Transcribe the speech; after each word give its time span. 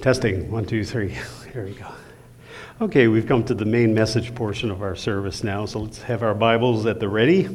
Testing. 0.00 0.50
One, 0.50 0.64
two, 0.64 0.84
three. 0.84 1.10
Here 1.52 1.64
we 1.64 1.72
go. 1.72 1.86
Okay, 2.80 3.06
we've 3.06 3.26
come 3.26 3.44
to 3.44 3.54
the 3.54 3.66
main 3.66 3.94
message 3.94 4.34
portion 4.34 4.70
of 4.70 4.82
our 4.82 4.96
service 4.96 5.44
now, 5.44 5.66
so 5.66 5.80
let's 5.80 6.02
have 6.02 6.22
our 6.22 6.34
Bibles 6.34 6.86
at 6.86 6.98
the 6.98 7.08
ready. 7.08 7.48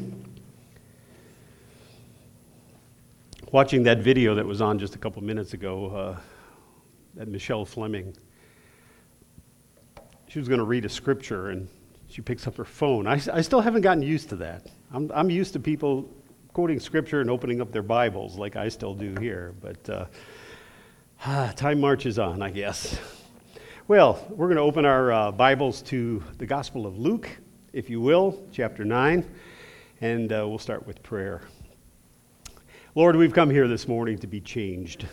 Watching 3.52 3.84
that 3.84 4.00
video 4.00 4.36
that 4.36 4.46
was 4.46 4.62
on 4.62 4.80
just 4.80 4.96
a 4.96 4.98
couple 4.98 5.22
minutes 5.24 5.54
ago, 5.54 5.88
uh, 5.88 6.18
that 7.16 7.28
Michelle 7.28 7.66
Fleming, 7.66 8.16
she 10.30 10.40
was 10.40 10.48
going 10.48 10.60
to 10.60 10.66
read 10.66 10.86
a 10.86 10.90
scripture 10.90 11.50
and 11.50 11.68
she 12.08 12.22
picks 12.22 12.48
up 12.48 12.56
her 12.56 12.66
phone. 12.66 13.08
I, 13.08 13.20
I 13.34 13.42
still 13.42 13.62
haven't 13.62 13.82
gotten 13.82 14.04
used 14.04 14.30
to 14.30 14.36
that. 14.38 14.68
I'm, 14.94 15.12
I'm 15.14 15.30
used 15.30 15.54
to 15.54 15.60
people 15.60 16.08
quoting 16.54 16.80
scripture 16.80 17.20
and 17.20 17.30
opening 17.30 17.60
up 17.60 17.72
their 17.72 17.84
Bibles 17.84 18.38
like 18.38 18.56
I 18.56 18.70
still 18.70 18.94
do 18.94 19.16
here, 19.20 19.54
but. 19.60 19.90
Uh, 19.90 20.06
time 21.20 21.80
marches 21.80 22.20
on, 22.20 22.42
I 22.42 22.52
guess. 22.52 23.00
Well, 23.88 24.24
we're 24.30 24.48
going 24.48 24.58
to 24.58 24.62
open 24.62 24.86
our 24.86 25.12
uh, 25.12 25.32
Bibles 25.32 25.82
to 25.84 26.24
the 26.38 26.46
Gospel 26.46 26.86
of 26.86 26.98
Luke, 26.98 27.30
if 27.74 27.90
you 27.90 28.00
will, 28.00 28.40
chapter 28.52 28.86
9, 28.86 29.26
and 30.02 30.32
uh, 30.32 30.46
we'll 30.48 30.60
start 30.60 30.86
with 30.86 31.02
prayer. 31.04 31.42
Lord, 32.94 33.16
we've 33.16 33.34
come 33.34 33.50
here 33.50 33.68
this 33.68 33.88
morning 33.88 34.20
to 34.20 34.28
be 34.28 34.40
changed. 34.40 35.08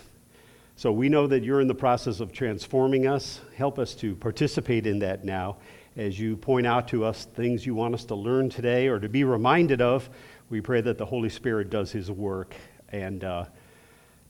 So 0.77 0.93
we 0.93 1.09
know 1.09 1.27
that 1.27 1.43
you're 1.43 1.61
in 1.61 1.69
the 1.69 1.75
process 1.75 2.21
of 2.21 2.33
transforming 2.33 3.07
us. 3.07 3.41
Help 3.57 3.79
us 3.79 3.95
to 3.97 4.15
participate 4.17 4.87
in 4.87 4.99
that 5.01 5.25
now 5.25 5.57
as 5.97 6.19
you 6.19 6.37
point 6.37 6.67
out 6.67 6.87
to 6.89 7.05
us 7.05 7.25
things 7.25 7.65
you 7.65 7.75
want 7.75 7.95
us 7.95 8.05
to 8.07 8.15
learn 8.15 8.51
today 8.51 8.89
or 8.89 8.99
to 8.99 9.09
be 9.09 9.25
reminded 9.25 9.81
of. 9.81 10.11
We 10.51 10.61
pray 10.61 10.81
that 10.83 10.99
the 10.99 11.07
Holy 11.07 11.29
Spirit 11.31 11.71
does 11.71 11.93
his 11.93 12.11
work 12.11 12.55
and 12.91 13.25
uh, 13.25 13.45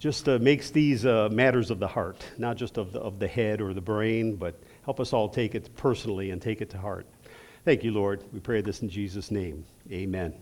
just 0.05 0.29
uh, 0.29 0.39
makes 0.39 0.69
these 0.69 1.07
uh, 1.07 1.31
matters 1.33 1.71
of 1.71 1.79
the 1.79 1.89
heart, 1.89 2.23
not 2.37 2.59
just 2.59 2.77
of 2.77 2.93
the, 2.93 3.01
of 3.01 3.19
the 3.19 3.27
head 3.27 3.63
or 3.63 3.73
the 3.73 3.81
brain, 3.81 4.37
but 4.37 4.55
help 4.85 5.01
us 5.01 5.15
all 5.15 5.31
take 5.31 5.55
it 5.55 5.75
personally 5.77 6.31
and 6.31 6.43
take 6.43 6.61
it 6.61 6.69
to 6.69 6.77
heart. 6.77 7.07
Thank 7.65 7.83
you, 7.83 7.91
Lord. 7.91 8.23
We 8.31 8.39
pray 8.39 8.61
this 8.61 8.83
in 8.83 8.91
Jesus' 8.91 9.31
name. 9.31 9.65
Amen. 9.91 10.35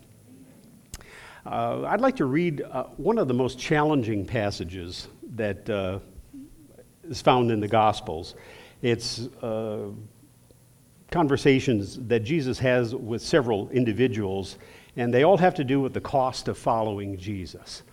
Uh, 1.45 1.83
I'd 1.83 2.01
like 2.01 2.17
to 2.17 2.25
read 2.25 2.61
uh, 2.61 2.83
one 2.97 3.17
of 3.17 3.29
the 3.29 3.33
most 3.33 3.57
challenging 3.57 4.25
passages 4.25 5.07
that 5.35 5.69
uh, 5.69 5.99
is 7.05 7.21
found 7.21 7.49
in 7.49 7.61
the 7.61 7.69
Gospels. 7.69 8.35
It's 8.81 9.27
uh, 9.41 9.91
conversations 11.09 11.99
that 12.09 12.25
Jesus 12.25 12.59
has 12.59 12.93
with 12.93 13.21
several 13.21 13.69
individuals, 13.69 14.57
and 14.97 15.13
they 15.13 15.23
all 15.23 15.37
have 15.37 15.55
to 15.55 15.63
do 15.63 15.79
with 15.79 15.93
the 15.93 16.01
cost 16.01 16.49
of 16.49 16.57
following 16.57 17.15
Jesus 17.15 17.83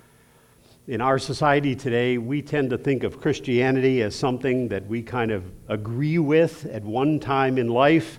in 0.90 1.00
our 1.00 1.20
society 1.20 1.76
today, 1.76 2.18
we 2.18 2.42
tend 2.42 2.68
to 2.70 2.76
think 2.76 3.04
of 3.04 3.20
Christianity 3.20 4.02
as 4.02 4.12
something 4.12 4.66
that 4.66 4.84
we 4.88 5.04
kind 5.04 5.30
of 5.30 5.44
agree 5.68 6.18
with 6.18 6.66
at 6.66 6.82
one 6.82 7.20
time 7.20 7.58
in 7.58 7.68
life 7.68 8.18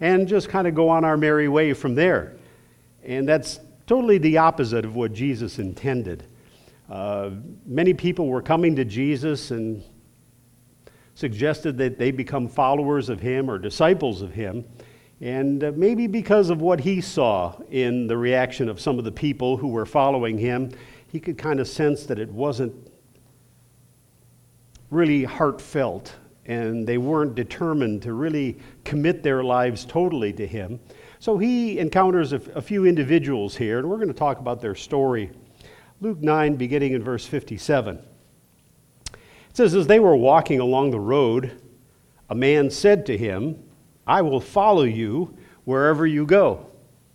and 0.00 0.26
just 0.26 0.48
kind 0.48 0.66
of 0.66 0.74
go 0.74 0.88
on 0.88 1.04
our 1.04 1.16
merry 1.16 1.46
way 1.46 1.72
from 1.72 1.94
there. 1.94 2.34
And 3.04 3.28
that's 3.28 3.60
totally 3.86 4.18
the 4.18 4.38
opposite 4.38 4.84
of 4.84 4.96
what 4.96 5.12
Jesus 5.12 5.60
intended. 5.60 6.24
Uh, 6.90 7.30
many 7.64 7.94
people 7.94 8.26
were 8.26 8.42
coming 8.42 8.74
to 8.74 8.84
Jesus 8.84 9.52
and 9.52 9.80
suggested 11.14 11.78
that 11.78 11.96
they 11.96 12.10
become 12.10 12.48
followers 12.48 13.08
of 13.08 13.20
him 13.20 13.48
or 13.48 13.56
disciples 13.56 14.20
of 14.20 14.32
him. 14.34 14.64
And 15.20 15.62
uh, 15.62 15.72
maybe 15.76 16.08
because 16.08 16.50
of 16.50 16.60
what 16.60 16.80
he 16.80 17.02
saw 17.02 17.54
in 17.70 18.08
the 18.08 18.16
reaction 18.16 18.68
of 18.68 18.80
some 18.80 18.98
of 18.98 19.04
the 19.04 19.12
people 19.12 19.56
who 19.56 19.68
were 19.68 19.86
following 19.86 20.38
him, 20.38 20.72
he 21.10 21.18
could 21.18 21.36
kind 21.36 21.58
of 21.58 21.66
sense 21.66 22.04
that 22.04 22.18
it 22.18 22.30
wasn't 22.30 22.72
really 24.90 25.24
heartfelt 25.24 26.14
and 26.46 26.86
they 26.86 26.98
weren't 26.98 27.34
determined 27.34 28.02
to 28.02 28.12
really 28.12 28.58
commit 28.84 29.22
their 29.22 29.42
lives 29.42 29.84
totally 29.84 30.32
to 30.32 30.46
him. 30.46 30.80
So 31.18 31.36
he 31.36 31.78
encounters 31.78 32.32
a, 32.32 32.40
a 32.54 32.62
few 32.62 32.86
individuals 32.86 33.56
here, 33.56 33.78
and 33.78 33.88
we're 33.88 33.96
going 33.96 34.08
to 34.08 34.14
talk 34.14 34.38
about 34.38 34.60
their 34.60 34.74
story. 34.74 35.30
Luke 36.00 36.18
9, 36.20 36.56
beginning 36.56 36.92
in 36.92 37.02
verse 37.02 37.26
57. 37.26 37.96
It 37.96 39.16
says, 39.52 39.74
As 39.74 39.86
they 39.86 40.00
were 40.00 40.16
walking 40.16 40.60
along 40.60 40.92
the 40.92 41.00
road, 41.00 41.60
a 42.30 42.34
man 42.34 42.70
said 42.70 43.04
to 43.06 43.18
him, 43.18 43.62
I 44.06 44.22
will 44.22 44.40
follow 44.40 44.84
you 44.84 45.36
wherever 45.64 46.06
you 46.06 46.24
go. 46.24 46.69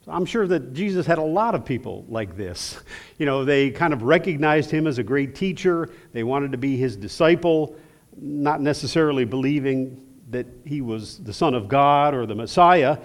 I'm 0.07 0.25
sure 0.25 0.47
that 0.47 0.73
Jesus 0.73 1.05
had 1.05 1.17
a 1.17 1.23
lot 1.23 1.55
of 1.55 1.65
people 1.65 2.05
like 2.07 2.35
this. 2.35 2.79
You 3.17 3.25
know, 3.25 3.45
they 3.45 3.71
kind 3.71 3.93
of 3.93 4.03
recognized 4.03 4.69
him 4.69 4.87
as 4.87 4.97
a 4.97 5.03
great 5.03 5.35
teacher, 5.35 5.89
they 6.11 6.23
wanted 6.23 6.51
to 6.51 6.57
be 6.57 6.75
his 6.75 6.97
disciple, 6.97 7.77
not 8.17 8.59
necessarily 8.59 9.23
believing 9.23 10.05
that 10.31 10.45
he 10.65 10.81
was 10.81 11.19
the 11.19 11.31
Son 11.31 11.53
of 11.53 11.69
God 11.69 12.13
or 12.13 12.25
the 12.25 12.35
Messiah, 12.35 12.97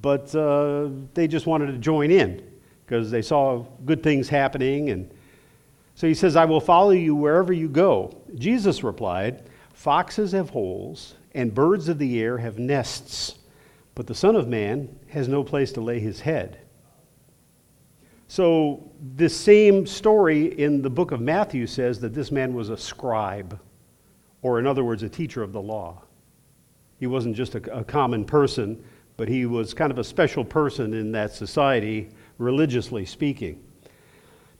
but 0.00 0.34
uh, 0.34 0.88
they 1.14 1.28
just 1.28 1.46
wanted 1.46 1.66
to 1.66 1.78
join 1.78 2.10
in 2.10 2.42
because 2.84 3.08
they 3.08 3.22
saw 3.22 3.64
good 3.84 4.02
things 4.02 4.28
happening. 4.28 4.90
And 4.90 5.08
so 5.94 6.08
he 6.08 6.14
says, 6.14 6.34
I 6.34 6.44
will 6.44 6.60
follow 6.60 6.90
you 6.90 7.14
wherever 7.14 7.52
you 7.52 7.68
go. 7.68 8.20
Jesus 8.34 8.82
replied, 8.82 9.44
Foxes 9.74 10.32
have 10.32 10.50
holes, 10.50 11.14
and 11.34 11.54
birds 11.54 11.88
of 11.88 11.98
the 11.98 12.20
air 12.20 12.36
have 12.38 12.58
nests 12.58 13.36
but 13.94 14.06
the 14.06 14.14
Son 14.14 14.36
of 14.36 14.48
Man 14.48 14.88
has 15.08 15.28
no 15.28 15.44
place 15.44 15.72
to 15.72 15.80
lay 15.80 16.00
his 16.00 16.20
head. 16.20 16.58
So, 18.28 18.90
this 18.98 19.36
same 19.36 19.86
story 19.86 20.58
in 20.58 20.80
the 20.80 20.88
book 20.88 21.10
of 21.10 21.20
Matthew 21.20 21.66
says 21.66 22.00
that 22.00 22.14
this 22.14 22.32
man 22.32 22.54
was 22.54 22.70
a 22.70 22.78
scribe, 22.78 23.60
or 24.40 24.58
in 24.58 24.66
other 24.66 24.84
words, 24.84 25.02
a 25.02 25.08
teacher 25.08 25.42
of 25.42 25.52
the 25.52 25.60
law. 25.60 26.02
He 26.98 27.06
wasn't 27.06 27.36
just 27.36 27.54
a, 27.56 27.78
a 27.78 27.84
common 27.84 28.24
person, 28.24 28.82
but 29.18 29.28
he 29.28 29.44
was 29.44 29.74
kind 29.74 29.90
of 29.92 29.98
a 29.98 30.04
special 30.04 30.44
person 30.44 30.94
in 30.94 31.12
that 31.12 31.32
society, 31.32 32.08
religiously 32.38 33.04
speaking. 33.04 33.62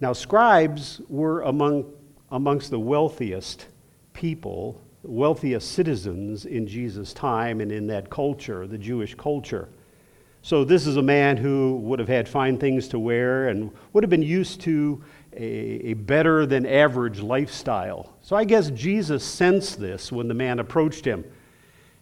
Now, 0.00 0.12
scribes 0.12 1.00
were 1.08 1.40
among, 1.42 1.90
amongst 2.30 2.70
the 2.70 2.78
wealthiest 2.78 3.68
people 4.12 4.82
wealthiest 5.02 5.72
citizens 5.72 6.44
in 6.44 6.66
Jesus' 6.66 7.12
time 7.12 7.60
and 7.60 7.72
in 7.72 7.86
that 7.88 8.10
culture, 8.10 8.66
the 8.66 8.78
Jewish 8.78 9.14
culture. 9.14 9.68
So, 10.44 10.64
this 10.64 10.88
is 10.88 10.96
a 10.96 11.02
man 11.02 11.36
who 11.36 11.76
would 11.84 12.00
have 12.00 12.08
had 12.08 12.28
fine 12.28 12.58
things 12.58 12.88
to 12.88 12.98
wear 12.98 13.48
and 13.48 13.70
would 13.92 14.02
have 14.02 14.10
been 14.10 14.22
used 14.22 14.60
to 14.62 15.02
a, 15.34 15.90
a, 15.90 15.94
better 15.94 16.46
than 16.46 16.66
average 16.66 17.20
lifestyle. 17.20 18.16
So, 18.22 18.34
I 18.34 18.42
guess 18.42 18.70
Jesus 18.70 19.24
sensed 19.24 19.78
this 19.78 20.10
when 20.10 20.26
the 20.26 20.34
man 20.34 20.58
approached 20.58 21.04
him. 21.04 21.24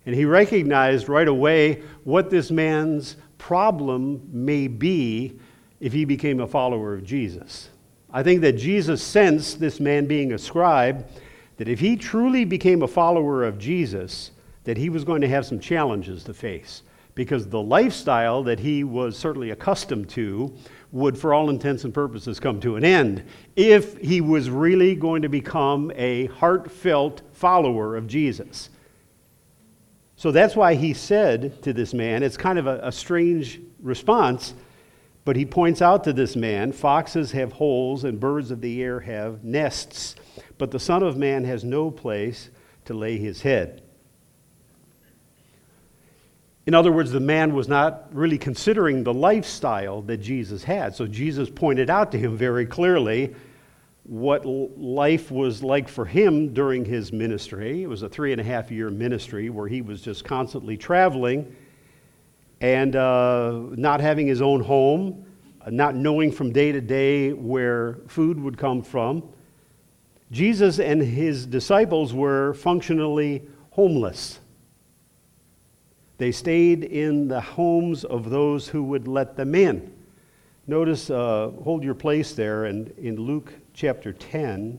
And 0.07 0.15
he 0.15 0.25
recognized 0.25 1.11
right 1.11 1.29
away 1.29 1.83
what 2.05 2.31
this 2.31 2.51
man's 2.51 3.17
problem 3.37 4.27
may 4.33 4.69
be 4.69 5.39
if 5.79 5.93
he 5.93 6.07
became 6.07 6.41
a 6.41 6.47
follower 6.47 6.95
of 6.95 7.05
Jesus. 7.05 7.69
I 8.11 8.23
think 8.23 8.41
that 8.41 8.53
Jesus 8.53 9.03
sensed 9.03 9.61
this 9.61 9.81
man 9.81 10.07
being 10.07 10.33
a 10.33 10.39
scribe 10.39 11.07
that 11.61 11.69
if 11.69 11.79
he 11.79 11.95
truly 11.95 12.47
became 12.47 12.81
a 12.81 12.89
follower 12.89 13.45
of 13.45 13.59
Jesus, 13.59 14.31
that 14.65 14.79
he 14.79 14.89
was 14.89 15.05
going 15.05 15.21
to 15.21 15.29
have 15.29 15.45
some 15.45 15.61
challenges 15.61 16.25
to 16.25 16.33
face 16.33 16.83
because 17.15 17.47
the 17.47 17.61
lifestyle 17.61 18.43
that 18.43 18.59
he 18.59 18.83
was 18.83 19.15
certainly 19.19 19.51
accustomed 19.51 20.09
to 20.09 20.57
would, 20.91 21.19
for 21.19 21.35
all 21.35 21.51
intents 21.51 21.85
and 21.85 21.93
purposes, 21.93 22.41
come 22.41 22.61
to 22.63 22.77
an 22.77 22.83
end 22.83 23.23
if 23.57 23.99
he 23.99 24.23
was 24.23 24.49
really 24.49 24.95
going 24.95 25.21
to 25.21 25.29
become 25.29 25.93
a 25.97 26.29
heartfelt 26.29 27.21
follower 27.35 27.95
of 27.95 28.07
Jesus. 28.07 28.71
So 30.17 30.33
that's 30.33 30.57
why 30.57 30.77
he 30.77 30.95
said 30.95 31.63
to 31.63 31.75
this 31.75 31.93
man, 31.93 32.23
it's 32.23 32.39
kind 32.39 32.59
of 32.59 32.67
a, 32.69 32.81
a 32.85 32.91
strange 32.91 33.61
response, 33.83 34.55
but 35.27 35.37
he 35.37 35.45
points 35.45 35.83
out 35.83 36.05
to 36.05 36.15
this 36.15 36.37
man 36.37 36.73
foxes 36.73 37.33
have 37.33 37.53
holes 37.53 38.05
and 38.05 38.19
birds 38.19 38.51
of 38.51 38.63
the 38.63 38.83
air 38.83 39.01
have 39.01 39.45
nests 39.45 40.15
but 40.59 40.71
the 40.71 40.81
Son 40.81 41.03
of 41.03 41.17
Man 41.17 41.45
has 41.45 41.65
no 41.65 41.91
place 41.91 42.51
to 42.87 42.95
lay 42.95 43.19
his 43.19 43.43
head. 43.43 43.83
In 46.67 46.75
other 46.75 46.93
words, 46.93 47.11
the 47.11 47.21
man 47.21 47.55
was 47.55 47.69
not 47.69 48.15
really 48.15 48.39
considering 48.39 49.03
the 49.03 49.15
lifestyle 49.15 50.03
that 50.03 50.19
Jesus 50.19 50.63
had. 50.63 50.95
So 50.95 51.07
Jesus 51.07 51.51
pointed 51.51 51.91
out 51.91 52.13
to 52.13 52.19
him 52.19 52.37
very 52.37 52.67
clearly 52.67 53.35
what 54.05 54.45
life 54.45 55.31
was 55.31 55.63
like 55.63 55.89
for 55.89 56.05
him 56.05 56.53
during 56.53 56.85
his 56.85 57.13
ministry. 57.13 57.83
It 57.83 57.87
was 57.89 58.03
a 58.03 58.09
three 58.09 58.33
and 58.33 58.41
a 58.41 58.45
half 58.45 58.71
year 58.71 58.91
ministry 58.91 59.51
where 59.51 59.69
he 59.69 59.83
was 59.83 60.01
just 60.01 60.25
constantly 60.25 60.77
traveling 60.77 61.55
and 62.61 62.95
uh, 62.95 63.59
not 63.77 64.01
having 64.01 64.27
his 64.27 64.43
own 64.43 64.61
home, 64.61 65.25
not 65.69 65.95
knowing 65.95 66.31
from 66.31 66.53
day 66.53 66.73
to 66.73 66.81
day 66.81 67.33
where 67.33 67.99
food 68.07 68.39
would 68.39 68.59
come 68.59 68.83
from. 68.83 69.23
Jesus 70.31 70.79
and 70.79 71.03
his 71.03 71.47
disciples 71.47 72.15
were 72.15 72.55
functionally 72.55 73.43
homeless. 73.73 74.39
They 76.19 76.33
stayed 76.33 76.85
in 76.85 77.29
the 77.29 77.41
homes 77.41 78.05
of 78.05 78.31
those 78.31 78.69
who 78.69 78.85
would 78.85 79.09
let 79.09 79.37
them 79.37 79.55
in. 79.55 79.93
Notice, 80.67 81.11
uh, 81.11 81.51
hold 81.65 81.83
your 81.83 81.95
place 81.95 82.33
there, 82.35 82.67
and 82.67 82.91
in 82.99 83.17
Luke 83.17 83.53
chapter 83.75 84.13
10, 84.13 84.79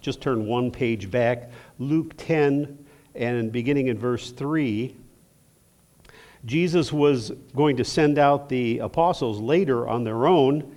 Just 0.00 0.20
turn 0.20 0.46
one 0.46 0.70
page 0.70 1.10
back. 1.10 1.50
Luke 1.78 2.14
10, 2.16 2.78
and 3.14 3.52
beginning 3.52 3.88
in 3.88 3.98
verse 3.98 4.32
3. 4.32 4.96
Jesus 6.44 6.92
was 6.92 7.30
going 7.54 7.76
to 7.76 7.84
send 7.84 8.18
out 8.18 8.48
the 8.48 8.78
apostles 8.78 9.38
later 9.38 9.86
on 9.86 10.02
their 10.02 10.26
own, 10.26 10.74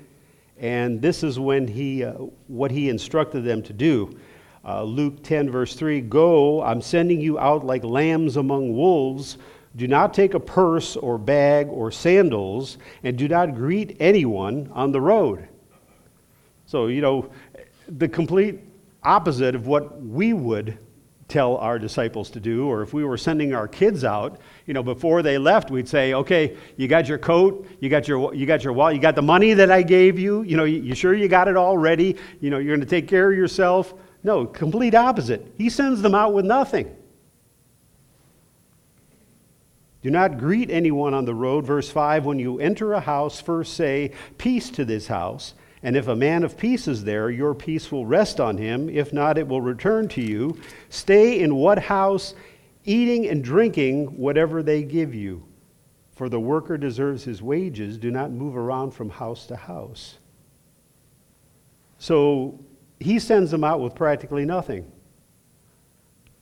and 0.57 1.01
this 1.01 1.23
is 1.23 1.39
when 1.39 1.67
he, 1.67 2.03
uh, 2.03 2.13
what 2.47 2.71
he 2.71 2.89
instructed 2.89 3.43
them 3.43 3.61
to 3.63 3.73
do. 3.73 4.17
Uh, 4.63 4.83
Luke 4.83 5.21
10, 5.23 5.49
verse 5.49 5.75
3 5.75 6.01
Go, 6.01 6.63
I'm 6.63 6.81
sending 6.81 7.19
you 7.19 7.37
out 7.37 7.65
like 7.65 7.83
lambs 7.83 8.37
among 8.37 8.75
wolves. 8.75 9.37
Do 9.75 9.87
not 9.87 10.13
take 10.13 10.33
a 10.33 10.39
purse 10.39 10.95
or 10.95 11.17
bag 11.17 11.67
or 11.67 11.91
sandals, 11.91 12.77
and 13.03 13.17
do 13.17 13.27
not 13.27 13.55
greet 13.55 13.97
anyone 13.99 14.71
on 14.73 14.91
the 14.91 15.01
road. 15.01 15.49
So, 16.65 16.87
you 16.87 17.01
know, 17.01 17.29
the 17.87 18.07
complete 18.07 18.59
opposite 19.03 19.53
of 19.53 19.67
what 19.67 20.01
we 20.01 20.33
would 20.33 20.77
tell 21.27 21.57
our 21.57 21.79
disciples 21.79 22.29
to 22.31 22.39
do, 22.39 22.67
or 22.67 22.83
if 22.83 22.93
we 22.93 23.03
were 23.03 23.17
sending 23.17 23.53
our 23.53 23.67
kids 23.67 24.03
out, 24.03 24.39
you 24.67 24.73
know, 24.73 24.83
before 24.83 25.23
they 25.23 25.37
left, 25.37 25.71
we'd 25.71 25.87
say, 25.87 26.13
okay, 26.13 26.55
you 26.77 26.87
got 26.87 27.07
your 27.07 27.17
coat, 27.17 27.67
you 27.79 27.89
got 27.89 28.07
your, 28.07 28.33
you 28.33 28.45
got 28.45 28.63
your 28.63 28.73
wallet, 28.73 28.95
you 28.95 29.01
got 29.01 29.15
the 29.15 29.21
money 29.21 29.53
that 29.53 29.71
I 29.71 29.81
gave 29.81 30.19
you, 30.19 30.43
you 30.43 30.55
know, 30.55 30.65
you, 30.65 30.81
you 30.81 30.93
sure 30.93 31.15
you 31.15 31.27
got 31.27 31.47
it 31.47 31.57
all 31.57 31.77
ready, 31.77 32.15
you 32.41 32.51
know, 32.51 32.59
you're 32.59 32.75
going 32.75 32.87
to 32.87 32.89
take 32.89 33.07
care 33.07 33.31
of 33.31 33.37
yourself. 33.37 33.93
No, 34.23 34.45
complete 34.45 34.93
opposite. 34.93 35.53
He 35.57 35.69
sends 35.69 36.01
them 36.01 36.13
out 36.13 36.33
with 36.33 36.45
nothing. 36.45 36.95
Do 40.05 40.11
not 40.11 40.37
greet 40.37 40.69
anyone 40.69 41.15
on 41.15 41.25
the 41.25 41.33
road. 41.33 41.65
Verse 41.65 41.89
5 41.89 42.25
When 42.25 42.37
you 42.37 42.59
enter 42.59 42.93
a 42.93 42.99
house, 42.99 43.41
first 43.41 43.73
say, 43.73 44.11
Peace 44.37 44.69
to 44.71 44.85
this 44.85 45.07
house. 45.07 45.55
And 45.83 45.95
if 45.95 46.07
a 46.07 46.15
man 46.15 46.43
of 46.43 46.57
peace 46.57 46.87
is 46.87 47.03
there, 47.03 47.29
your 47.29 47.53
peace 47.53 47.91
will 47.91 48.05
rest 48.05 48.39
on 48.39 48.57
him. 48.57 48.89
If 48.89 49.13
not, 49.13 49.37
it 49.37 49.47
will 49.47 49.61
return 49.61 50.07
to 50.09 50.21
you. 50.21 50.59
Stay 50.89 51.41
in 51.41 51.55
what 51.55 51.77
house? 51.77 52.33
Eating 52.85 53.27
and 53.27 53.43
drinking 53.43 54.17
whatever 54.17 54.63
they 54.63 54.83
give 54.83 55.13
you. 55.13 55.43
For 56.13 56.29
the 56.29 56.39
worker 56.39 56.77
deserves 56.77 57.23
his 57.23 57.41
wages. 57.41 57.97
Do 57.97 58.09
not 58.09 58.31
move 58.31 58.55
around 58.55 58.91
from 58.91 59.09
house 59.09 59.45
to 59.47 59.55
house. 59.55 60.15
So 61.99 62.59
he 62.99 63.19
sends 63.19 63.51
them 63.51 63.63
out 63.63 63.81
with 63.81 63.95
practically 63.95 64.45
nothing. 64.45 64.91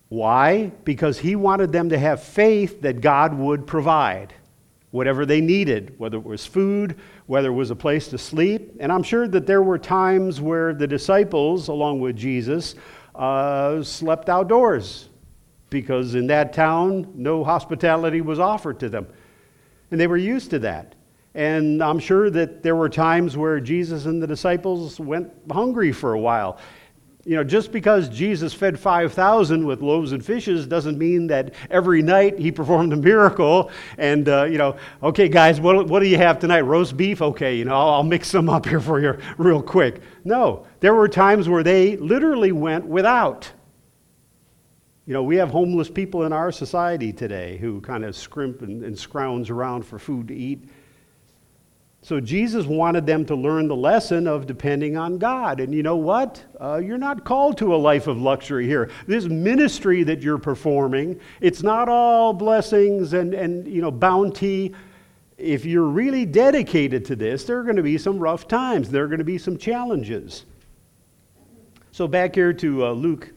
Why? 0.10 0.72
Because 0.84 1.18
he 1.18 1.36
wanted 1.36 1.72
them 1.72 1.90
to 1.90 1.98
have 1.98 2.22
faith 2.22 2.82
that 2.82 3.02
God 3.02 3.34
would 3.34 3.66
provide 3.66 4.34
whatever 4.94 5.26
they 5.26 5.42
needed, 5.42 5.92
whether 5.98 6.18
it 6.18 6.24
was 6.24 6.46
food, 6.46 6.96
whether 7.26 7.48
it 7.48 7.54
was 7.54 7.72
a 7.72 7.76
place 7.76 8.10
to 8.10 8.16
sleep. 8.16 8.78
And 8.80 8.92
I'm 8.92 9.02
sure 9.02 9.28
that 9.28 9.48
there 9.48 9.64
were 9.64 9.80
times 9.80 10.40
where 10.40 10.72
the 10.72 10.86
disciples, 10.86 11.68
along 11.68 12.00
with 12.00 12.16
Jesus, 12.16 12.76
uh, 13.16 13.82
slept 13.82 14.30
outdoors 14.30 15.10
because 15.72 16.14
in 16.14 16.28
that 16.28 16.54
town, 16.54 17.12
no 17.16 17.44
hospitality 17.44 18.22
was 18.22 18.38
offered 18.38 18.80
to 18.82 18.88
them. 18.88 19.08
And 19.90 20.00
they 20.00 20.06
were 20.06 20.16
used 20.16 20.52
to 20.52 20.60
that. 20.60 20.94
And 21.34 21.84
I'm 21.84 21.98
sure 21.98 22.30
that 22.30 22.62
there 22.62 22.76
were 22.76 22.88
times 22.88 23.36
where 23.36 23.60
Jesus 23.60 24.06
and 24.06 24.22
the 24.22 24.28
disciples 24.28 25.00
went 25.00 25.32
hungry 25.52 25.92
for 25.92 26.14
a 26.14 26.20
while 26.20 26.60
you 27.26 27.38
know, 27.38 27.44
just 27.44 27.72
because 27.72 28.10
Jesus 28.10 28.54
fed 28.54 28.78
5,000 28.78 29.66
with 29.66 29.82
loaves 29.82 30.12
and 30.12 30.24
fishes 30.24 30.68
doesn't 30.68 30.98
mean 30.98 31.28
that 31.28 31.54
every 31.70 32.02
night 32.02 32.38
he 32.38 32.52
performed 32.64 32.92
a 32.92 32.98
miracle 32.98 33.72
and, 33.98 34.28
uh, 34.28 34.44
you 34.44 34.58
know, 34.58 34.76
okay, 35.02 35.30
guys, 35.30 35.62
what, 35.62 35.88
what 35.88 36.02
do 36.02 36.08
you 36.08 36.18
have 36.18 36.38
tonight? 36.38 36.62
Roast 36.62 36.98
beef? 36.98 37.22
Okay, 37.22 37.56
you 37.56 37.64
know, 37.64 37.74
I'll, 37.74 38.04
mix 38.04 38.28
some 38.28 38.50
up 38.50 38.66
here 38.70 38.82
for 38.82 39.00
you 39.00 39.18
real 39.38 39.62
quick. 39.62 40.02
No, 40.26 40.66
there 40.82 40.94
were 40.94 41.08
times 41.08 41.48
where 41.48 41.64
they 41.64 41.96
literally 41.96 42.52
went 42.52 42.86
without. 42.86 43.50
You 45.06 45.14
know, 45.14 45.24
we 45.24 45.38
have 45.38 45.50
homeless 45.50 45.90
people 45.90 46.24
in 46.24 46.34
our 46.34 46.52
society 46.52 47.14
today 47.14 47.58
who 47.58 47.80
kind 47.82 48.04
of 48.04 48.16
scrimp 48.16 48.62
and, 48.62 48.84
and 48.84 48.98
scrounge 48.98 49.50
around 49.50 49.84
for 49.84 49.98
food 49.98 50.28
to 50.28 50.36
eat. 50.36 50.70
So 52.04 52.20
Jesus 52.20 52.66
wanted 52.66 53.06
them 53.06 53.26
to 53.28 53.36
learn 53.36 53.70
the 53.70 53.78
lesson 53.78 54.28
of 54.28 54.46
depending 54.46 54.98
on 54.98 55.18
God. 55.18 55.62
And 55.62 55.74
you 55.74 55.84
know 55.84 55.96
what? 55.96 56.44
Uh, 56.60 56.82
you're 56.84 56.98
not 56.98 57.24
called 57.24 57.58
to 57.60 57.74
a 57.74 57.78
life 57.78 58.08
of 58.08 58.18
luxury 58.18 58.68
here. 58.68 58.92
This 59.08 59.26
ministry 59.26 60.04
that 60.04 60.22
you're 60.22 60.38
performing, 60.38 61.18
it's 61.40 61.64
not 61.64 61.88
all 61.88 62.34
blessings 62.34 63.14
and, 63.14 63.34
and 63.34 63.66
you 63.66 63.82
know, 63.82 63.90
bounty. 63.90 64.74
If 65.38 65.64
you're 65.64 65.88
really 65.88 66.26
dedicated 66.26 67.06
to 67.06 67.16
this, 67.16 67.46
there 67.46 67.58
are 67.58 67.64
going 67.64 67.78
to 67.78 67.84
be 67.84 67.98
some 67.98 68.20
rough 68.20 68.50
times. 68.50 68.90
There 68.90 69.06
are 69.06 69.08
going 69.08 69.20
to 69.20 69.24
be 69.24 69.38
some 69.38 69.58
challenges. 69.58 70.44
So 71.94 72.06
back 72.06 72.36
here 72.36 72.52
to 72.52 72.86
uh, 72.86 72.92
Luke 72.92 73.32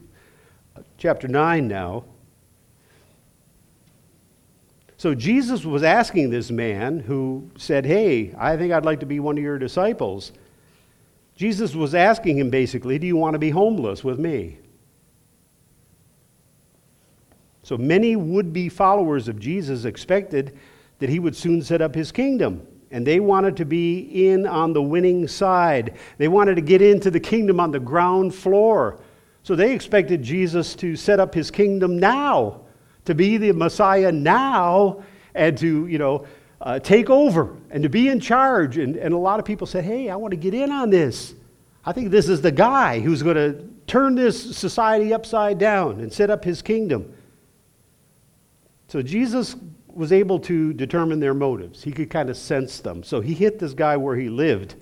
chapter 0.98 1.28
9 1.28 1.68
now. 1.68 2.04
So 5.06 5.14
Jesus 5.14 5.64
was 5.64 5.84
asking 5.84 6.30
this 6.30 6.50
man 6.50 6.98
who 6.98 7.48
said, 7.56 7.86
Hey, 7.86 8.34
I 8.36 8.56
think 8.56 8.72
I'd 8.72 8.84
like 8.84 8.98
to 8.98 9.06
be 9.06 9.20
one 9.20 9.38
of 9.38 9.44
your 9.44 9.56
disciples. 9.56 10.32
Jesus 11.36 11.76
was 11.76 11.94
asking 11.94 12.38
him 12.38 12.50
basically, 12.50 12.98
Do 12.98 13.06
you 13.06 13.16
want 13.16 13.34
to 13.34 13.38
be 13.38 13.50
homeless 13.50 14.02
with 14.02 14.18
me? 14.18 14.58
So 17.62 17.78
many 17.78 18.16
would 18.16 18.52
be 18.52 18.68
followers 18.68 19.28
of 19.28 19.38
Jesus 19.38 19.84
expected 19.84 20.58
that 20.98 21.08
he 21.08 21.20
would 21.20 21.36
soon 21.36 21.62
set 21.62 21.80
up 21.80 21.94
his 21.94 22.10
kingdom. 22.10 22.66
And 22.90 23.06
they 23.06 23.20
wanted 23.20 23.56
to 23.58 23.64
be 23.64 24.28
in 24.28 24.44
on 24.44 24.72
the 24.72 24.82
winning 24.82 25.28
side. 25.28 25.94
They 26.18 26.26
wanted 26.26 26.56
to 26.56 26.62
get 26.62 26.82
into 26.82 27.12
the 27.12 27.20
kingdom 27.20 27.60
on 27.60 27.70
the 27.70 27.78
ground 27.78 28.34
floor. 28.34 28.98
So 29.44 29.54
they 29.54 29.72
expected 29.72 30.24
Jesus 30.24 30.74
to 30.74 30.96
set 30.96 31.20
up 31.20 31.32
his 31.32 31.52
kingdom 31.52 31.96
now 31.96 32.62
to 33.06 33.14
be 33.14 33.36
the 33.38 33.52
Messiah 33.52 34.12
now 34.12 35.02
and 35.34 35.56
to, 35.58 35.86
you 35.86 35.98
know, 35.98 36.26
uh, 36.60 36.78
take 36.78 37.10
over 37.10 37.56
and 37.70 37.82
to 37.82 37.88
be 37.88 38.08
in 38.08 38.20
charge. 38.20 38.78
And, 38.78 38.96
and 38.96 39.14
a 39.14 39.18
lot 39.18 39.38
of 39.38 39.44
people 39.44 39.66
said, 39.66 39.84
hey, 39.84 40.10
I 40.10 40.16
want 40.16 40.32
to 40.32 40.36
get 40.36 40.54
in 40.54 40.70
on 40.70 40.90
this. 40.90 41.34
I 41.84 41.92
think 41.92 42.10
this 42.10 42.28
is 42.28 42.40
the 42.40 42.52
guy 42.52 43.00
who's 43.00 43.22
going 43.22 43.36
to 43.36 43.68
turn 43.86 44.14
this 44.14 44.56
society 44.56 45.14
upside 45.14 45.58
down 45.58 46.00
and 46.00 46.12
set 46.12 46.30
up 46.30 46.44
his 46.44 46.62
kingdom. 46.62 47.12
So 48.88 49.02
Jesus 49.02 49.56
was 49.86 50.12
able 50.12 50.38
to 50.40 50.72
determine 50.72 51.20
their 51.20 51.34
motives. 51.34 51.82
He 51.82 51.92
could 51.92 52.10
kind 52.10 52.28
of 52.28 52.36
sense 52.36 52.80
them. 52.80 53.02
So 53.02 53.20
he 53.20 53.34
hit 53.34 53.58
this 53.58 53.72
guy 53.72 53.96
where 53.96 54.16
he 54.16 54.28
lived 54.28 54.74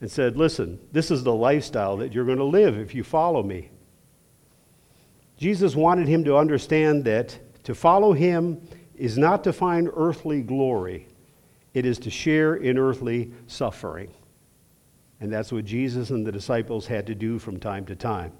and 0.00 0.10
said, 0.10 0.36
Listen, 0.36 0.78
this 0.92 1.10
is 1.10 1.24
the 1.24 1.34
lifestyle 1.34 1.96
that 1.98 2.12
you're 2.12 2.24
going 2.24 2.38
to 2.38 2.44
live 2.44 2.78
if 2.78 2.94
you 2.94 3.02
follow 3.02 3.42
me. 3.42 3.70
Jesus 5.42 5.74
wanted 5.74 6.06
him 6.06 6.22
to 6.22 6.36
understand 6.36 7.04
that 7.06 7.36
to 7.64 7.74
follow 7.74 8.12
him 8.12 8.64
is 8.94 9.18
not 9.18 9.42
to 9.42 9.52
find 9.52 9.90
earthly 9.96 10.40
glory, 10.40 11.08
it 11.74 11.84
is 11.84 11.98
to 11.98 12.10
share 12.10 12.54
in 12.54 12.78
earthly 12.78 13.32
suffering. 13.48 14.14
And 15.18 15.32
that's 15.32 15.50
what 15.50 15.64
Jesus 15.64 16.10
and 16.10 16.24
the 16.24 16.30
disciples 16.30 16.86
had 16.86 17.08
to 17.08 17.16
do 17.16 17.40
from 17.40 17.58
time 17.58 17.84
to 17.86 17.96
time. 17.96 18.30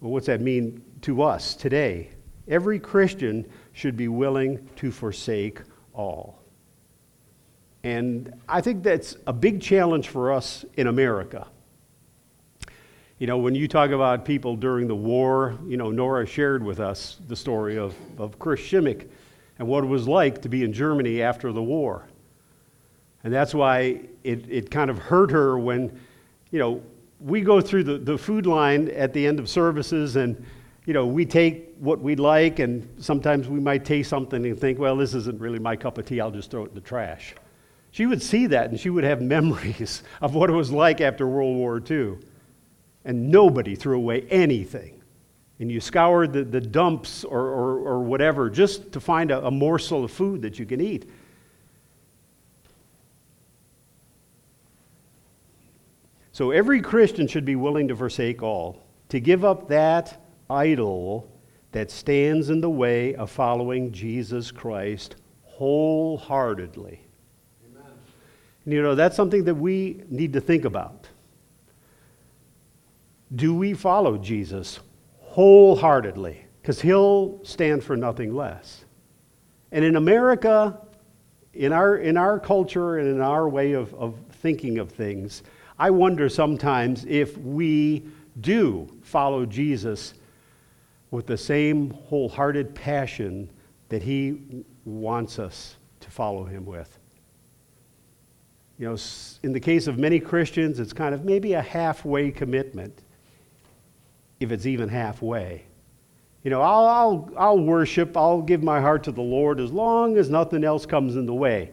Well, 0.00 0.12
what's 0.12 0.26
that 0.26 0.40
mean 0.40 0.84
to 1.00 1.22
us 1.22 1.56
today? 1.56 2.10
Every 2.46 2.78
Christian 2.78 3.44
should 3.72 3.96
be 3.96 4.06
willing 4.06 4.68
to 4.76 4.92
forsake 4.92 5.62
all. 5.92 6.44
And 7.82 8.32
I 8.48 8.60
think 8.60 8.84
that's 8.84 9.16
a 9.26 9.32
big 9.32 9.60
challenge 9.60 10.10
for 10.10 10.32
us 10.32 10.64
in 10.76 10.86
America. 10.86 11.48
You 13.18 13.26
know, 13.26 13.38
when 13.38 13.54
you 13.54 13.66
talk 13.66 13.92
about 13.92 14.26
people 14.26 14.56
during 14.56 14.88
the 14.88 14.94
war, 14.94 15.56
you 15.66 15.78
know, 15.78 15.90
Nora 15.90 16.26
shared 16.26 16.62
with 16.62 16.80
us 16.80 17.16
the 17.28 17.36
story 17.36 17.78
of, 17.78 17.94
of 18.18 18.38
Chris 18.38 18.60
Schimmick 18.60 19.10
and 19.58 19.66
what 19.66 19.84
it 19.84 19.86
was 19.86 20.06
like 20.06 20.42
to 20.42 20.50
be 20.50 20.64
in 20.64 20.72
Germany 20.74 21.22
after 21.22 21.50
the 21.50 21.62
war. 21.62 22.04
And 23.24 23.32
that's 23.32 23.54
why 23.54 24.00
it, 24.22 24.44
it 24.50 24.70
kind 24.70 24.90
of 24.90 24.98
hurt 24.98 25.30
her 25.30 25.58
when, 25.58 25.98
you 26.50 26.58
know, 26.58 26.82
we 27.18 27.40
go 27.40 27.62
through 27.62 27.84
the, 27.84 27.96
the 27.96 28.18
food 28.18 28.44
line 28.44 28.90
at 28.90 29.14
the 29.14 29.26
end 29.26 29.38
of 29.38 29.48
services 29.48 30.16
and, 30.16 30.44
you 30.84 30.92
know, 30.92 31.06
we 31.06 31.24
take 31.24 31.74
what 31.78 32.00
we 32.00 32.16
like 32.16 32.58
and 32.58 32.86
sometimes 33.02 33.48
we 33.48 33.60
might 33.60 33.86
taste 33.86 34.10
something 34.10 34.44
and 34.44 34.60
think, 34.60 34.78
well, 34.78 34.94
this 34.94 35.14
isn't 35.14 35.40
really 35.40 35.58
my 35.58 35.74
cup 35.74 35.96
of 35.96 36.04
tea, 36.04 36.20
I'll 36.20 36.30
just 36.30 36.50
throw 36.50 36.66
it 36.66 36.68
in 36.68 36.74
the 36.74 36.82
trash. 36.82 37.34
She 37.92 38.04
would 38.04 38.20
see 38.20 38.46
that 38.48 38.68
and 38.68 38.78
she 38.78 38.90
would 38.90 39.04
have 39.04 39.22
memories 39.22 40.02
of 40.20 40.34
what 40.34 40.50
it 40.50 40.52
was 40.52 40.70
like 40.70 41.00
after 41.00 41.26
World 41.26 41.56
War 41.56 41.82
II 41.90 42.18
and 43.06 43.30
nobody 43.30 43.76
threw 43.76 43.96
away 43.96 44.26
anything. 44.30 45.00
And 45.58 45.72
you 45.72 45.80
scoured 45.80 46.34
the, 46.34 46.44
the 46.44 46.60
dumps 46.60 47.24
or, 47.24 47.40
or, 47.40 47.78
or 47.78 48.00
whatever 48.00 48.50
just 48.50 48.92
to 48.92 49.00
find 49.00 49.30
a, 49.30 49.46
a 49.46 49.50
morsel 49.50 50.04
of 50.04 50.10
food 50.10 50.42
that 50.42 50.58
you 50.58 50.66
can 50.66 50.82
eat. 50.82 51.08
So 56.32 56.50
every 56.50 56.82
Christian 56.82 57.26
should 57.26 57.46
be 57.46 57.56
willing 57.56 57.88
to 57.88 57.96
forsake 57.96 58.42
all, 58.42 58.82
to 59.08 59.20
give 59.20 59.42
up 59.42 59.68
that 59.68 60.20
idol 60.50 61.30
that 61.72 61.90
stands 61.90 62.50
in 62.50 62.60
the 62.60 62.68
way 62.68 63.14
of 63.14 63.30
following 63.30 63.92
Jesus 63.92 64.50
Christ 64.50 65.16
wholeheartedly. 65.44 67.00
Amen. 67.70 67.92
And 68.64 68.74
you 68.74 68.82
know, 68.82 68.94
that's 68.94 69.16
something 69.16 69.44
that 69.44 69.54
we 69.54 70.02
need 70.10 70.34
to 70.34 70.40
think 70.40 70.66
about. 70.66 71.08
Do 73.34 73.54
we 73.54 73.74
follow 73.74 74.16
Jesus 74.16 74.80
wholeheartedly? 75.18 76.44
Because 76.60 76.80
he'll 76.80 77.44
stand 77.44 77.82
for 77.82 77.96
nothing 77.96 78.34
less. 78.34 78.84
And 79.72 79.84
in 79.84 79.96
America, 79.96 80.78
in 81.52 81.72
our, 81.72 81.96
in 81.96 82.16
our 82.16 82.38
culture 82.38 82.98
and 82.98 83.08
in 83.08 83.20
our 83.20 83.48
way 83.48 83.72
of, 83.72 83.92
of 83.94 84.14
thinking 84.40 84.78
of 84.78 84.90
things, 84.90 85.42
I 85.78 85.90
wonder 85.90 86.28
sometimes 86.28 87.04
if 87.06 87.36
we 87.38 88.06
do 88.40 88.88
follow 89.02 89.44
Jesus 89.44 90.14
with 91.10 91.26
the 91.26 91.36
same 91.36 91.90
wholehearted 91.90 92.74
passion 92.74 93.50
that 93.88 94.02
he 94.02 94.64
wants 94.84 95.38
us 95.38 95.76
to 96.00 96.10
follow 96.10 96.44
him 96.44 96.64
with. 96.64 96.98
You 98.78 98.90
know, 98.90 98.96
in 99.42 99.52
the 99.52 99.60
case 99.60 99.86
of 99.86 99.98
many 99.98 100.20
Christians, 100.20 100.80
it's 100.80 100.92
kind 100.92 101.14
of 101.14 101.24
maybe 101.24 101.54
a 101.54 101.62
halfway 101.62 102.30
commitment, 102.30 103.02
if 104.40 104.52
it's 104.52 104.66
even 104.66 104.88
halfway. 104.88 105.64
You 106.44 106.50
know, 106.50 106.62
I'll, 106.62 106.86
I'll, 106.86 107.30
I'll 107.36 107.58
worship, 107.58 108.16
I'll 108.16 108.42
give 108.42 108.62
my 108.62 108.80
heart 108.80 109.02
to 109.04 109.12
the 109.12 109.22
Lord 109.22 109.58
as 109.58 109.72
long 109.72 110.16
as 110.16 110.30
nothing 110.30 110.62
else 110.62 110.86
comes 110.86 111.16
in 111.16 111.26
the 111.26 111.34
way 111.34 111.72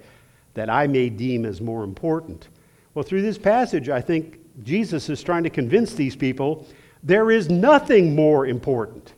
that 0.55 0.69
I 0.69 0.87
may 0.87 1.09
deem 1.09 1.45
as 1.45 1.61
more 1.61 1.83
important. 1.83 2.47
Well, 2.93 3.03
through 3.03 3.21
this 3.21 3.37
passage, 3.37 3.89
I 3.89 4.01
think 4.01 4.39
Jesus 4.63 5.09
is 5.09 5.21
trying 5.23 5.43
to 5.43 5.49
convince 5.49 5.93
these 5.93 6.15
people 6.15 6.67
there 7.03 7.31
is 7.31 7.49
nothing 7.49 8.15
more 8.15 8.47
important 8.47 9.13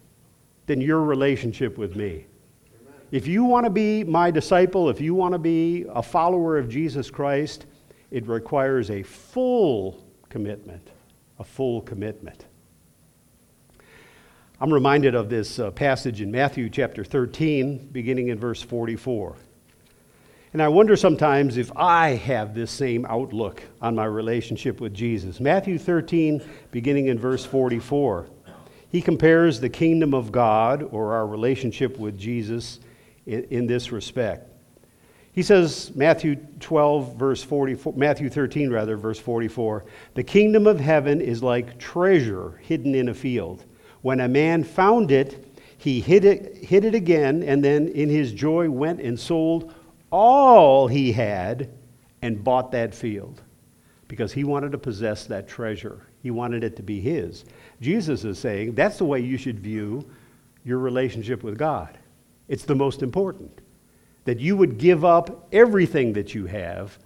than 0.66 0.82
your 0.82 1.02
relationship 1.02 1.78
with 1.78 1.96
me. 1.96 2.26
If 3.12 3.28
you 3.28 3.44
want 3.44 3.66
to 3.66 3.70
be 3.70 4.04
my 4.04 4.32
disciple, 4.32 4.90
if 4.90 5.00
you 5.00 5.14
want 5.14 5.34
to 5.34 5.40
be 5.40 5.86
a 5.90 6.02
follower 6.02 6.58
of 6.58 6.68
Jesus 6.68 7.12
Christ, 7.12 7.66
it 8.12 8.28
requires 8.28 8.90
a 8.90 9.04
full 9.04 10.04
commitment, 10.30 10.90
a 11.40 11.44
full 11.44 11.82
commitment. 11.82 12.46
I'm 14.62 14.74
reminded 14.74 15.16
of 15.16 15.30
this 15.30 15.60
uh, 15.60 15.70
passage 15.72 16.22
in 16.22 16.32
Matthew 16.32 16.70
chapter 16.70 17.04
13, 17.04 17.90
beginning 17.92 18.30
in 18.30 18.40
verse 18.40 18.62
44. 18.62 19.36
And 20.54 20.62
I 20.62 20.70
wonder 20.70 20.96
sometimes 20.96 21.58
if 21.58 21.76
I 21.76 22.12
have 22.12 22.56
this 22.56 22.72
same 22.72 23.06
outlook 23.10 23.62
on 23.82 23.96
my 23.96 24.06
relationship 24.06 24.80
with 24.80 24.94
Jesus. 24.94 25.42
Matthew 25.42 25.78
13, 25.78 26.42
beginning 26.72 27.08
in 27.08 27.20
verse 27.20 27.46
44. 27.46 28.28
He 28.90 29.02
compares 29.02 29.60
the 29.60 29.68
kingdom 29.68 30.14
of 30.14 30.32
God 30.32 30.84
or 30.84 31.14
our 31.16 31.28
relationship 31.28 31.98
with 31.98 32.18
Jesus 32.18 32.80
in, 33.26 33.44
in 33.50 33.68
this 33.68 33.92
respect. 33.92 34.50
He 35.34 35.44
says, 35.44 35.94
Matthew 35.96 36.38
12, 36.62 37.18
verse 37.18 37.44
44, 37.44 37.92
Matthew 37.98 38.30
13, 38.30 38.72
rather, 38.72 38.96
verse 38.96 39.20
44, 39.20 39.84
the 40.14 40.24
kingdom 40.24 40.66
of 40.66 40.80
heaven 40.80 41.20
is 41.20 41.44
like 41.44 41.78
treasure 41.78 42.52
hidden 42.64 42.96
in 42.96 43.10
a 43.10 43.14
field. 43.14 43.66
When 44.06 44.20
a 44.20 44.28
man 44.28 44.64
found 44.64 45.10
it, 45.10 45.58
he 45.80 46.00
hid 46.00 46.26
it, 46.26 46.58
hid 46.58 46.86
it 46.86 46.94
again, 46.94 47.42
and 47.42 47.66
then 47.66 47.88
in 47.88 48.08
his 48.08 48.34
joy 48.34 48.70
went 48.70 49.02
and 49.02 49.20
sold 49.20 49.74
all 50.12 50.88
he 50.88 51.12
had 51.12 51.72
and 52.22 52.44
bought 52.44 52.72
that 52.74 52.94
field 52.94 53.42
because 54.08 54.32
he 54.32 54.44
wanted 54.44 54.74
to 54.74 54.78
possess 54.78 55.26
that 55.26 55.48
treasure. 55.48 56.06
He 56.22 56.30
wanted 56.30 56.64
it 56.64 56.76
to 56.76 56.84
be 56.84 57.00
his. 57.00 57.46
Jesus 57.82 58.24
is 58.26 58.38
saying 58.38 58.76
that's 58.76 59.00
the 59.00 59.06
way 59.06 59.22
you 59.22 59.38
should 59.38 59.60
view 59.60 60.08
your 60.64 60.78
relationship 60.78 61.42
with 61.42 61.58
God. 61.58 61.98
It's 62.48 62.66
the 62.66 62.76
most 62.76 63.02
important. 63.02 63.60
That 64.26 64.40
you 64.40 64.56
would 64.56 64.78
give 64.78 65.04
up 65.04 65.48
everything 65.52 66.14
that 66.14 66.36
you 66.36 66.46
have 66.46 67.00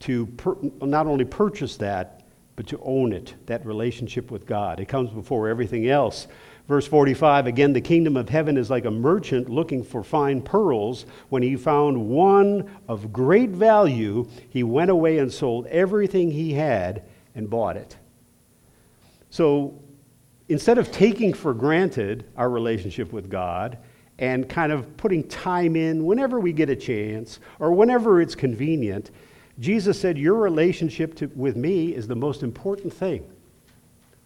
to 0.00 0.26
per- 0.26 0.58
not 0.82 1.06
only 1.06 1.24
purchase 1.24 1.78
that, 1.78 2.17
but 2.58 2.66
to 2.66 2.80
own 2.82 3.12
it, 3.12 3.34
that 3.46 3.64
relationship 3.64 4.32
with 4.32 4.44
God. 4.44 4.80
It 4.80 4.88
comes 4.88 5.10
before 5.10 5.46
everything 5.46 5.88
else. 5.88 6.26
Verse 6.66 6.88
45 6.88 7.46
again, 7.46 7.72
the 7.72 7.80
kingdom 7.80 8.16
of 8.16 8.28
heaven 8.28 8.56
is 8.56 8.68
like 8.68 8.84
a 8.84 8.90
merchant 8.90 9.48
looking 9.48 9.84
for 9.84 10.02
fine 10.02 10.42
pearls. 10.42 11.06
When 11.28 11.40
he 11.40 11.54
found 11.54 12.08
one 12.08 12.68
of 12.88 13.12
great 13.12 13.50
value, 13.50 14.26
he 14.50 14.64
went 14.64 14.90
away 14.90 15.18
and 15.18 15.32
sold 15.32 15.68
everything 15.68 16.32
he 16.32 16.52
had 16.52 17.04
and 17.36 17.48
bought 17.48 17.76
it. 17.76 17.96
So 19.30 19.80
instead 20.48 20.78
of 20.78 20.90
taking 20.90 21.32
for 21.34 21.54
granted 21.54 22.24
our 22.36 22.50
relationship 22.50 23.12
with 23.12 23.30
God 23.30 23.78
and 24.18 24.48
kind 24.48 24.72
of 24.72 24.96
putting 24.96 25.22
time 25.28 25.76
in 25.76 26.04
whenever 26.04 26.40
we 26.40 26.52
get 26.52 26.70
a 26.70 26.76
chance 26.76 27.38
or 27.60 27.70
whenever 27.70 28.20
it's 28.20 28.34
convenient, 28.34 29.12
Jesus 29.58 30.00
said, 30.00 30.16
Your 30.16 30.34
relationship 30.34 31.14
to, 31.16 31.26
with 31.34 31.56
me 31.56 31.94
is 31.94 32.06
the 32.06 32.16
most 32.16 32.42
important 32.42 32.92
thing. 32.92 33.28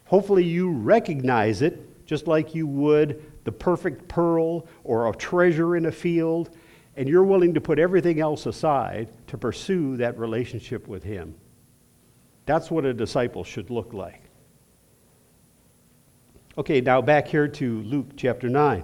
Hopefully, 0.07 0.45
you 0.45 0.71
recognize 0.71 1.63
it 1.63 2.07
just 2.07 2.27
like 2.27 2.55
you 2.55 2.67
would 2.67 3.23
the 3.45 3.53
perfect 3.53 4.09
pearl 4.09 4.67
or 4.85 5.09
a 5.09 5.17
treasure 5.17 5.77
in 5.77 5.87
a 5.87 5.93
field, 5.93 6.51
and 6.97 7.09
you're 7.09 7.25
willing 7.25 7.55
to 7.55 7.61
put 7.61 7.79
everything 7.79 8.21
else 8.21 8.47
aside 8.47 9.09
to 9.29 9.39
pursue 9.39 9.97
that 9.97 10.19
relationship 10.19 10.87
with 10.87 11.03
Him. 11.03 11.35
That's 12.45 12.71
what 12.71 12.85
a 12.85 12.93
disciple 12.93 13.45
should 13.45 13.71
look 13.71 13.93
like. 13.93 14.21
Okay, 16.59 16.83
now 16.83 17.01
back 17.01 17.29
here 17.29 17.49
to 17.49 17.83
Luke 17.83 18.09
chapter 18.17 18.49
9, 18.49 18.83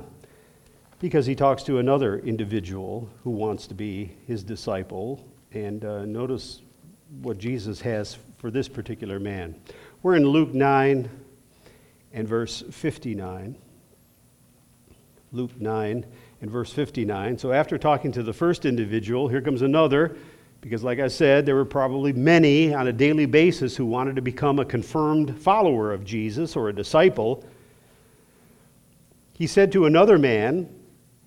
because 1.01 1.27
he 1.27 1.35
talks 1.35 1.63
to 1.65 1.79
another 1.79 2.19
individual 2.19 3.11
who 3.25 3.31
wants 3.31 3.67
to 3.67 3.75
be 3.75 4.17
his 4.27 4.43
disciple. 4.43 5.23
And 5.65 5.85
uh, 5.85 6.05
notice 6.05 6.61
what 7.21 7.39
Jesus 7.39 7.81
has 7.81 8.17
for 8.39 8.51
this 8.51 8.69
particular 8.69 9.19
man. 9.19 9.57
We're 10.05 10.15
in 10.15 10.25
Luke 10.25 10.55
9, 10.55 11.11
and 12.13 12.29
verse 12.29 12.63
59. 12.71 13.57
Luke 15.33 15.61
9 15.61 16.07
and 16.41 16.51
verse 16.51 16.73
59. 16.73 17.39
So 17.39 17.53
after 17.53 17.77
talking 17.77 18.13
to 18.13 18.23
the 18.23 18.33
first 18.33 18.65
individual, 18.65 19.27
here 19.27 19.43
comes 19.43 19.63
another, 19.63 20.17
because 20.61 20.85
like 20.85 21.01
I 21.01 21.09
said, 21.09 21.45
there 21.45 21.57
were 21.57 21.65
probably 21.65 22.13
many 22.13 22.73
on 22.73 22.87
a 22.87 22.93
daily 22.93 23.27
basis 23.27 23.77
who 23.77 23.85
wanted 23.85 24.15
to 24.15 24.23
become 24.23 24.61
a 24.61 24.65
confirmed 24.65 25.37
follower 25.41 25.93
of 25.93 26.05
Jesus 26.05 26.55
or 26.55 26.69
a 26.69 26.73
disciple. 26.73 27.45
He 29.35 29.49
said 29.49 29.73
to 29.73 29.87
another 29.87 30.19
man, 30.19 30.73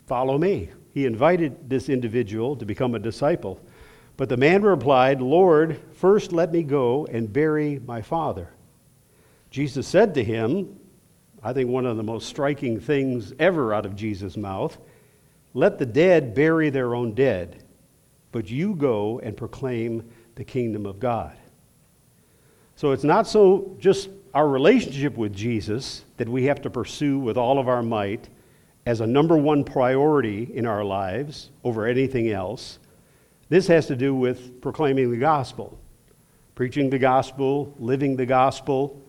Follow 0.08 0.38
me. 0.38 0.70
He 0.94 1.06
invited 1.06 1.70
this 1.70 1.90
individual 1.90 2.56
to 2.56 2.66
become 2.66 2.96
a 2.96 3.00
disciple. 3.00 3.62
But 4.22 4.30
the 4.30 4.38
man 4.38 4.62
replied, 4.62 5.20
Lord, 5.20 5.80
first 5.94 6.32
let 6.32 6.52
me 6.52 6.62
go 6.62 7.08
and 7.08 7.34
bury 7.34 7.82
my 7.88 8.04
father. 8.04 8.50
Jesus 9.50 9.88
said 9.88 10.14
to 10.14 10.24
him, 10.24 10.80
I 11.42 11.54
think 11.54 11.72
one 11.72 11.88
of 11.88 11.98
the 11.98 12.04
most 12.04 12.28
striking 12.28 12.80
things 12.80 13.34
ever 13.40 13.74
out 13.74 13.84
of 13.84 13.96
Jesus' 13.96 14.38
mouth 14.38 14.78
let 15.56 15.80
the 15.80 15.88
dead 15.88 16.36
bury 16.36 16.70
their 16.70 16.94
own 16.94 17.16
dead, 17.16 17.64
but 18.32 18.48
you 18.48 18.76
go 18.76 19.18
and 19.22 19.36
proclaim 19.36 20.08
the 20.36 20.44
kingdom 20.44 20.86
of 20.86 21.00
God. 21.00 21.36
So 22.76 22.92
it's 22.92 23.04
not 23.04 23.26
so 23.26 23.76
just 23.80 24.10
our 24.36 24.48
relationship 24.48 25.18
with 25.18 25.34
Jesus 25.34 26.06
that 26.18 26.30
we 26.30 26.44
have 26.44 26.62
to 26.62 26.70
pursue 26.70 27.18
with 27.18 27.38
all 27.38 27.58
of 27.58 27.68
our 27.68 27.82
might 27.82 28.30
as 28.86 29.02
a 29.02 29.08
number 29.08 29.36
one 29.36 29.64
priority 29.64 30.44
in 30.54 30.68
our 30.68 30.84
lives 30.84 31.50
over 31.64 31.88
anything 31.88 32.30
else. 32.30 32.78
This 33.52 33.68
has 33.68 33.86
to 33.86 33.96
do 33.96 34.16
with 34.16 34.62
proclaiming 34.62 35.12
the 35.12 35.18
gospel, 35.18 35.78
preaching 36.56 36.90
the 36.90 36.98
gospel, 36.98 37.76
living 37.78 38.16
the 38.16 38.26
gospel, 38.26 39.04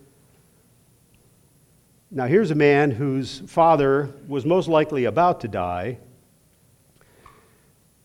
now, 2.14 2.26
here's 2.26 2.50
a 2.50 2.54
man 2.54 2.90
whose 2.90 3.40
father 3.46 4.10
was 4.28 4.44
most 4.44 4.68
likely 4.68 5.06
about 5.06 5.40
to 5.40 5.48
die. 5.48 5.96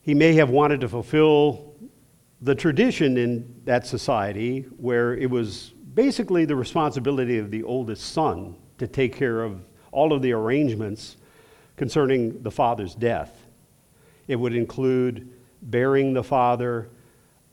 He 0.01 0.13
may 0.13 0.34
have 0.36 0.50
wanted 0.50 0.79
to 0.79 0.88
fulfill 0.88 1.75
the 2.41 2.56
tradition 2.56 3.17
in 3.17 3.53
that 3.65 3.86
society 3.86 4.62
where 4.77 5.13
it 5.13 5.29
was 5.29 5.74
basically 5.94 6.46
the 6.46 6.56
responsibility 6.56 7.38
of 7.38 7.51
the 7.51 7.63
oldest 7.63 8.13
son 8.13 8.56
to 8.77 8.88
take 8.88 9.13
care 9.13 9.41
of 9.41 9.60
all 9.91 10.13
of 10.13 10.22
the 10.22 10.32
arrangements 10.32 11.17
concerning 11.75 12.41
the 12.44 12.51
father's 12.51 12.96
death. 12.96 13.46
It 14.29 14.38
would 14.38 14.56
include 14.56 15.37
burying 15.67 16.13
the 16.13 16.24
father, 16.24 16.89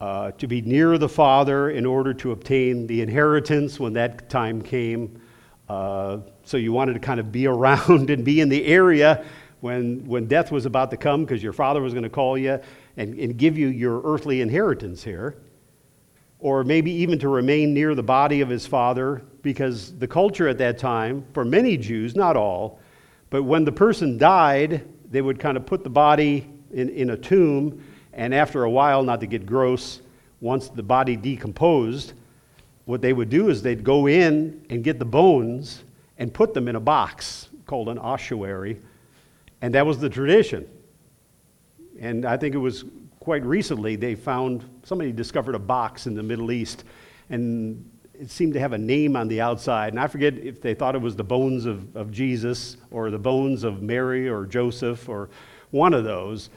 uh, 0.00 0.30
to 0.32 0.46
be 0.46 0.60
near 0.62 0.98
the 0.98 1.08
father 1.08 1.70
in 1.70 1.86
order 1.86 2.12
to 2.14 2.32
obtain 2.32 2.86
the 2.86 3.00
inheritance 3.00 3.78
when 3.78 3.92
that 3.92 4.28
time 4.28 4.60
came. 4.60 5.20
Uh, 5.68 6.18
so 6.44 6.56
you 6.56 6.72
wanted 6.72 6.94
to 6.94 7.00
kind 7.00 7.20
of 7.20 7.32
be 7.32 7.46
around 7.46 8.10
and 8.10 8.24
be 8.24 8.40
in 8.40 8.48
the 8.48 8.64
area 8.66 9.24
when, 9.60 10.04
when 10.06 10.26
death 10.26 10.52
was 10.52 10.66
about 10.66 10.90
to 10.90 10.96
come 10.96 11.24
because 11.24 11.42
your 11.42 11.52
father 11.52 11.80
was 11.80 11.94
going 11.94 12.02
to 12.02 12.10
call 12.10 12.36
you 12.36 12.60
and, 12.96 13.18
and 13.18 13.36
give 13.36 13.56
you 13.56 13.68
your 13.68 14.02
earthly 14.04 14.40
inheritance 14.40 15.02
here. 15.02 15.36
Or 16.38 16.62
maybe 16.62 16.90
even 16.90 17.18
to 17.20 17.28
remain 17.28 17.72
near 17.72 17.94
the 17.94 18.02
body 18.02 18.42
of 18.42 18.50
his 18.50 18.66
father 18.66 19.22
because 19.40 19.96
the 19.98 20.06
culture 20.06 20.48
at 20.48 20.58
that 20.58 20.78
time, 20.78 21.24
for 21.32 21.44
many 21.44 21.78
Jews, 21.78 22.14
not 22.14 22.36
all, 22.36 22.78
but 23.30 23.44
when 23.44 23.64
the 23.64 23.72
person 23.72 24.18
died, 24.18 24.86
they 25.10 25.22
would 25.22 25.40
kind 25.40 25.56
of 25.56 25.64
put 25.64 25.82
the 25.82 25.90
body 25.90 26.46
in, 26.72 26.90
in 26.90 27.10
a 27.10 27.16
tomb, 27.16 27.82
and 28.14 28.34
after 28.34 28.64
a 28.64 28.70
while, 28.70 29.02
not 29.02 29.20
to 29.20 29.26
get 29.26 29.46
gross, 29.46 30.00
once 30.40 30.68
the 30.68 30.82
body 30.82 31.16
decomposed, 31.16 32.12
what 32.84 33.00
they 33.00 33.12
would 33.12 33.30
do 33.30 33.48
is 33.48 33.62
they'd 33.62 33.84
go 33.84 34.06
in 34.06 34.64
and 34.70 34.84
get 34.84 34.98
the 34.98 35.04
bones 35.04 35.84
and 36.18 36.32
put 36.32 36.54
them 36.54 36.68
in 36.68 36.76
a 36.76 36.80
box 36.80 37.48
called 37.66 37.88
an 37.88 37.98
ossuary, 37.98 38.80
and 39.62 39.74
that 39.74 39.86
was 39.86 39.98
the 39.98 40.08
tradition. 40.08 40.68
And 41.98 42.24
I 42.24 42.36
think 42.36 42.54
it 42.54 42.58
was 42.58 42.84
quite 43.20 43.44
recently 43.44 43.96
they 43.96 44.14
found 44.14 44.68
somebody 44.82 45.12
discovered 45.12 45.54
a 45.54 45.58
box 45.58 46.06
in 46.06 46.14
the 46.14 46.22
Middle 46.22 46.52
East, 46.52 46.84
and 47.30 47.90
it 48.12 48.30
seemed 48.30 48.52
to 48.52 48.60
have 48.60 48.74
a 48.74 48.78
name 48.78 49.16
on 49.16 49.28
the 49.28 49.40
outside. 49.40 49.92
And 49.92 49.98
I 49.98 50.06
forget 50.06 50.34
if 50.34 50.60
they 50.60 50.74
thought 50.74 50.94
it 50.94 51.00
was 51.00 51.16
the 51.16 51.24
bones 51.24 51.64
of, 51.64 51.96
of 51.96 52.12
Jesus 52.12 52.76
or 52.90 53.10
the 53.10 53.18
bones 53.18 53.64
of 53.64 53.82
Mary 53.82 54.28
or 54.28 54.44
Joseph 54.44 55.08
or 55.08 55.30
one 55.70 55.94
of 55.94 56.04
those, 56.04 56.50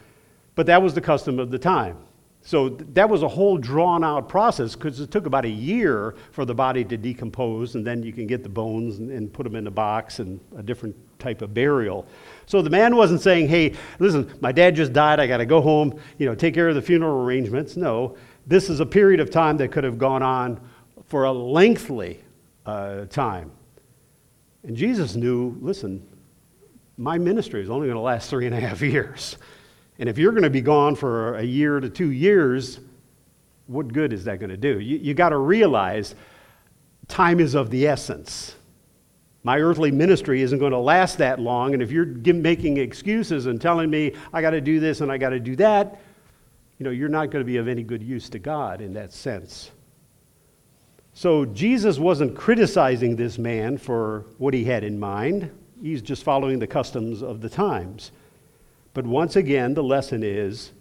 but 0.57 0.65
that 0.65 0.81
was 0.81 0.95
the 0.95 1.01
custom 1.01 1.37
of 1.37 1.51
the 1.51 1.59
time. 1.59 1.95
So 2.41 2.69
that 2.69 3.07
was 3.07 3.21
a 3.21 3.27
whole 3.27 3.59
drawn 3.59 4.03
out 4.03 4.27
process 4.27 4.73
because 4.73 4.99
it 4.99 5.11
took 5.11 5.27
about 5.27 5.45
a 5.45 5.49
year 5.49 6.15
for 6.31 6.45
the 6.45 6.55
body 6.55 6.83
to 6.83 6.97
decompose, 6.97 7.75
and 7.75 7.85
then 7.85 8.01
you 8.01 8.11
can 8.11 8.25
get 8.25 8.41
the 8.41 8.49
bones 8.49 8.97
and, 8.97 9.11
and, 9.11 9.31
put 9.31 9.43
them 9.43 9.55
in 9.55 9.67
a 9.67 9.71
box 9.71 10.17
and 10.17 10.39
a 10.57 10.63
different 10.63 10.95
type 11.19 11.43
of 11.43 11.53
burial. 11.53 12.07
So 12.47 12.63
the 12.63 12.71
man 12.71 12.95
wasn't 12.95 13.21
saying, 13.21 13.49
hey, 13.49 13.75
listen, 13.99 14.33
my 14.41 14.51
dad 14.51 14.75
just 14.75 14.93
died, 14.93 15.19
I 15.19 15.27
got 15.27 15.37
to 15.37 15.45
go 15.45 15.61
home, 15.61 15.99
you 16.17 16.25
know, 16.25 16.33
take 16.33 16.55
care 16.55 16.69
of 16.69 16.75
the 16.75 16.81
funeral 16.81 17.23
arrangements. 17.23 17.77
No, 17.77 18.17
this 18.47 18.67
is 18.67 18.79
a 18.79 18.85
period 18.85 19.19
of 19.19 19.29
time 19.29 19.57
that 19.57 19.71
could 19.71 19.83
have 19.83 19.99
gone 19.99 20.23
on 20.23 20.59
for 21.05 21.25
a 21.25 21.31
lengthy 21.31 22.19
uh, 22.65 23.05
time. 23.05 23.51
And 24.63 24.75
Jesus 24.75 25.15
knew, 25.15 25.55
listen, 25.61 26.03
my 26.97 27.19
ministry 27.19 27.61
is 27.61 27.69
only 27.69 27.87
going 27.87 27.97
to 27.97 28.01
last 28.01 28.29
three 28.29 28.47
and 28.47 28.55
a 28.55 28.59
half 28.59 28.81
years. 28.81 29.37
And 29.99 30.07
if 30.07 30.17
you're 30.17 30.31
going 30.31 30.43
to 30.43 30.49
be 30.49 30.61
gone 30.61 30.95
for 30.95 31.35
a 31.35 31.43
year 31.43 31.79
to 31.79 31.89
two 31.89 32.11
years, 32.11 32.79
what 33.67 33.91
good 33.91 34.13
is 34.13 34.25
that 34.25 34.39
going 34.39 34.49
to 34.49 34.57
do? 34.57 34.79
You, 34.79 34.97
you 34.97 35.13
got 35.13 35.29
to 35.29 35.37
realize 35.37 36.15
time 37.07 37.39
is 37.39 37.55
of 37.55 37.69
the 37.69 37.87
essence. 37.87 38.55
My 39.43 39.59
earthly 39.59 39.91
ministry 39.91 40.41
isn't 40.41 40.59
going 40.59 40.73
to 40.73 40.77
last 40.77 41.17
that 41.19 41.39
long, 41.39 41.73
and 41.73 41.81
if 41.81 41.91
you're 41.91 42.05
making 42.05 42.77
excuses 42.77 43.45
and 43.45 43.61
telling 43.61 43.89
me 43.89 44.13
I 44.33 44.41
got 44.41 44.51
to 44.51 44.61
do 44.61 44.79
this 44.79 45.01
and 45.01 45.11
I 45.11 45.17
got 45.17 45.29
to 45.29 45.39
do 45.39 45.55
that, 45.55 46.01
you 46.79 46.83
know, 46.83 46.89
you're 46.91 47.09
not 47.09 47.31
going 47.31 47.43
to 47.43 47.47
be 47.47 47.57
of 47.57 47.67
any 47.67 47.81
good 47.81 48.03
use 48.03 48.29
to 48.29 48.39
God 48.39 48.81
in 48.81 48.93
that 48.93 49.13
sense. 49.13 49.71
So 51.13 51.45
Jesus 51.45 51.97
wasn't 51.97 52.35
criticizing 52.35 53.15
this 53.15 53.39
man 53.39 53.77
for 53.77 54.25
what 54.37 54.53
he 54.53 54.63
had 54.63 54.83
in 54.83 54.99
mind. 54.99 55.49
He's 55.81 56.01
just 56.01 56.23
following 56.23 56.59
the 56.59 56.67
customs 56.67 57.23
of 57.23 57.41
the 57.41 57.49
times. 57.49 58.11
But 58.97 59.05
once 59.05 59.35
again, 59.35 59.75
the 59.75 59.83
lesson 59.83 60.23
is 60.23 60.71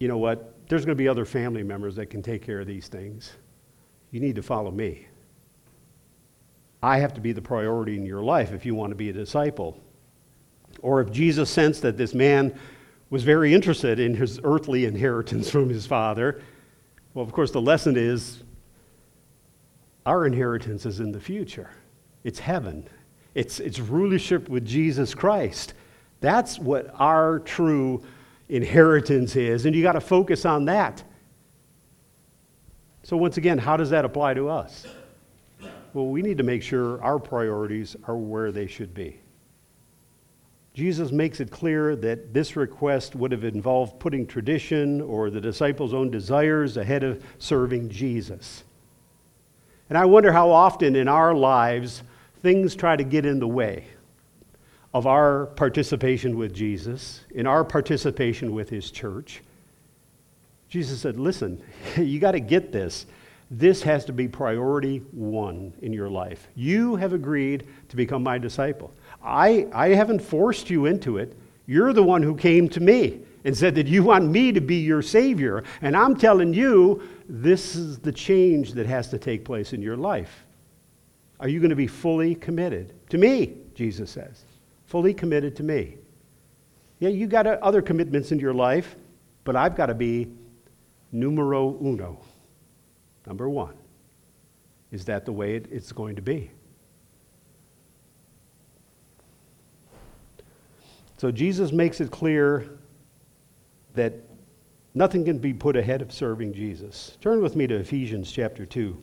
you 0.00 0.08
know 0.08 0.18
what? 0.18 0.56
There's 0.68 0.84
going 0.84 0.98
to 0.98 1.00
be 1.00 1.06
other 1.06 1.24
family 1.24 1.62
members 1.62 1.94
that 1.94 2.06
can 2.06 2.20
take 2.20 2.42
care 2.42 2.58
of 2.58 2.66
these 2.66 2.88
things. 2.88 3.30
You 4.10 4.18
need 4.18 4.34
to 4.34 4.42
follow 4.42 4.72
me. 4.72 5.06
I 6.82 6.98
have 6.98 7.14
to 7.14 7.20
be 7.20 7.30
the 7.30 7.40
priority 7.40 7.96
in 7.96 8.04
your 8.04 8.24
life 8.24 8.50
if 8.50 8.66
you 8.66 8.74
want 8.74 8.90
to 8.90 8.96
be 8.96 9.08
a 9.08 9.12
disciple. 9.12 9.80
Or 10.80 11.00
if 11.00 11.12
Jesus 11.12 11.48
sensed 11.48 11.82
that 11.82 11.96
this 11.96 12.12
man 12.12 12.58
was 13.08 13.22
very 13.22 13.54
interested 13.54 14.00
in 14.00 14.12
his 14.12 14.40
earthly 14.42 14.84
inheritance 14.84 15.48
from 15.50 15.68
his 15.68 15.86
father, 15.86 16.42
well, 17.14 17.24
of 17.24 17.30
course, 17.30 17.52
the 17.52 17.62
lesson 17.62 17.96
is 17.96 18.42
our 20.04 20.26
inheritance 20.26 20.86
is 20.86 20.98
in 20.98 21.12
the 21.12 21.20
future. 21.20 21.70
It's 22.24 22.40
heaven, 22.40 22.88
it's, 23.32 23.60
it's 23.60 23.78
rulership 23.78 24.48
with 24.48 24.66
Jesus 24.66 25.14
Christ. 25.14 25.72
That's 26.24 26.58
what 26.58 26.90
our 26.98 27.40
true 27.40 28.02
inheritance 28.48 29.36
is, 29.36 29.66
and 29.66 29.74
you 29.74 29.82
got 29.82 29.92
to 29.92 30.00
focus 30.00 30.44
on 30.44 30.64
that. 30.64 31.02
So, 33.02 33.16
once 33.16 33.36
again, 33.36 33.58
how 33.58 33.76
does 33.76 33.90
that 33.90 34.04
apply 34.04 34.34
to 34.34 34.48
us? 34.48 34.86
Well, 35.92 36.06
we 36.06 36.22
need 36.22 36.38
to 36.38 36.44
make 36.44 36.62
sure 36.62 37.00
our 37.02 37.18
priorities 37.18 37.94
are 38.04 38.16
where 38.16 38.50
they 38.50 38.66
should 38.66 38.94
be. 38.94 39.20
Jesus 40.72 41.12
makes 41.12 41.38
it 41.38 41.50
clear 41.52 41.94
that 41.94 42.34
this 42.34 42.56
request 42.56 43.14
would 43.14 43.30
have 43.30 43.44
involved 43.44 44.00
putting 44.00 44.26
tradition 44.26 45.00
or 45.00 45.30
the 45.30 45.40
disciples' 45.40 45.94
own 45.94 46.10
desires 46.10 46.76
ahead 46.76 47.04
of 47.04 47.22
serving 47.38 47.90
Jesus. 47.90 48.64
And 49.88 49.96
I 49.96 50.06
wonder 50.06 50.32
how 50.32 50.50
often 50.50 50.96
in 50.96 51.06
our 51.06 51.34
lives 51.34 52.02
things 52.42 52.74
try 52.74 52.96
to 52.96 53.04
get 53.04 53.24
in 53.24 53.38
the 53.38 53.46
way 53.46 53.84
of 54.94 55.08
our 55.08 55.46
participation 55.46 56.38
with 56.38 56.54
Jesus, 56.54 57.22
in 57.32 57.48
our 57.48 57.64
participation 57.64 58.54
with 58.54 58.70
his 58.70 58.92
church. 58.92 59.42
Jesus 60.68 61.00
said, 61.00 61.18
Listen, 61.18 61.60
you 61.96 62.20
got 62.20 62.32
to 62.32 62.40
get 62.40 62.70
this. 62.72 63.06
This 63.50 63.82
has 63.82 64.04
to 64.06 64.12
be 64.12 64.28
priority 64.28 64.98
one 65.10 65.74
in 65.82 65.92
your 65.92 66.08
life. 66.08 66.48
You 66.54 66.96
have 66.96 67.12
agreed 67.12 67.66
to 67.90 67.96
become 67.96 68.22
my 68.22 68.38
disciple. 68.38 68.92
I, 69.22 69.66
I 69.72 69.88
haven't 69.88 70.20
forced 70.20 70.70
you 70.70 70.86
into 70.86 71.18
it. 71.18 71.36
You're 71.66 71.92
the 71.92 72.02
one 72.02 72.22
who 72.22 72.36
came 72.36 72.68
to 72.70 72.80
me 72.80 73.20
and 73.44 73.56
said 73.56 73.74
that 73.74 73.86
you 73.86 74.02
want 74.02 74.30
me 74.30 74.52
to 74.52 74.60
be 74.60 74.76
your 74.76 75.02
Savior. 75.02 75.64
And 75.82 75.96
I'm 75.96 76.16
telling 76.16 76.54
you, 76.54 77.02
this 77.28 77.74
is 77.74 77.98
the 77.98 78.12
change 78.12 78.72
that 78.72 78.86
has 78.86 79.08
to 79.08 79.18
take 79.18 79.44
place 79.44 79.72
in 79.72 79.82
your 79.82 79.96
life. 79.96 80.44
Are 81.40 81.48
you 81.48 81.58
going 81.58 81.70
to 81.70 81.76
be 81.76 81.86
fully 81.86 82.34
committed 82.34 82.92
to 83.10 83.18
me? 83.18 83.54
Jesus 83.74 84.10
says 84.10 84.44
fully 84.94 85.12
committed 85.12 85.56
to 85.56 85.64
me. 85.64 85.96
Yeah, 87.00 87.08
you 87.08 87.26
got 87.26 87.48
other 87.48 87.82
commitments 87.82 88.30
in 88.30 88.38
your 88.38 88.54
life, 88.54 88.94
but 89.42 89.56
I've 89.56 89.74
got 89.74 89.86
to 89.86 89.94
be 89.94 90.28
numero 91.10 91.76
uno. 91.82 92.20
Number 93.26 93.48
one. 93.48 93.74
Is 94.92 95.04
that 95.06 95.24
the 95.24 95.32
way 95.32 95.56
it's 95.56 95.90
going 95.90 96.14
to 96.14 96.22
be? 96.22 96.48
So 101.16 101.32
Jesus 101.32 101.72
makes 101.72 102.00
it 102.00 102.12
clear 102.12 102.78
that 103.96 104.12
nothing 104.94 105.24
can 105.24 105.38
be 105.38 105.52
put 105.52 105.74
ahead 105.74 106.02
of 106.02 106.12
serving 106.12 106.54
Jesus. 106.54 107.18
Turn 107.20 107.42
with 107.42 107.56
me 107.56 107.66
to 107.66 107.74
Ephesians 107.74 108.30
chapter 108.30 108.64
2. 108.64 108.96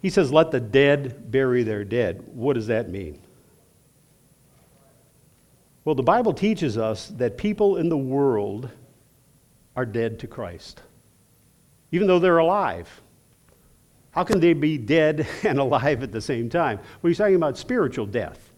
He 0.00 0.08
says, 0.08 0.32
Let 0.32 0.52
the 0.52 0.60
dead 0.60 1.30
bury 1.30 1.64
their 1.64 1.84
dead. 1.84 2.24
What 2.32 2.54
does 2.54 2.68
that 2.68 2.88
mean? 2.88 3.20
Well, 5.84 5.94
the 5.94 6.02
Bible 6.02 6.32
teaches 6.32 6.78
us 6.78 7.08
that 7.16 7.36
people 7.36 7.76
in 7.76 7.88
the 7.88 7.96
world 7.96 8.70
are 9.76 9.84
dead 9.84 10.18
to 10.20 10.26
Christ, 10.26 10.80
even 11.92 12.06
though 12.06 12.18
they're 12.18 12.38
alive. 12.38 12.88
How 14.12 14.24
can 14.24 14.40
they 14.40 14.54
be 14.54 14.78
dead 14.78 15.26
and 15.42 15.58
alive 15.58 16.02
at 16.02 16.12
the 16.12 16.20
same 16.20 16.48
time? 16.48 16.78
Well, 17.02 17.08
he's 17.08 17.18
talking 17.18 17.34
about 17.34 17.58
spiritual 17.58 18.06
death. 18.06 18.52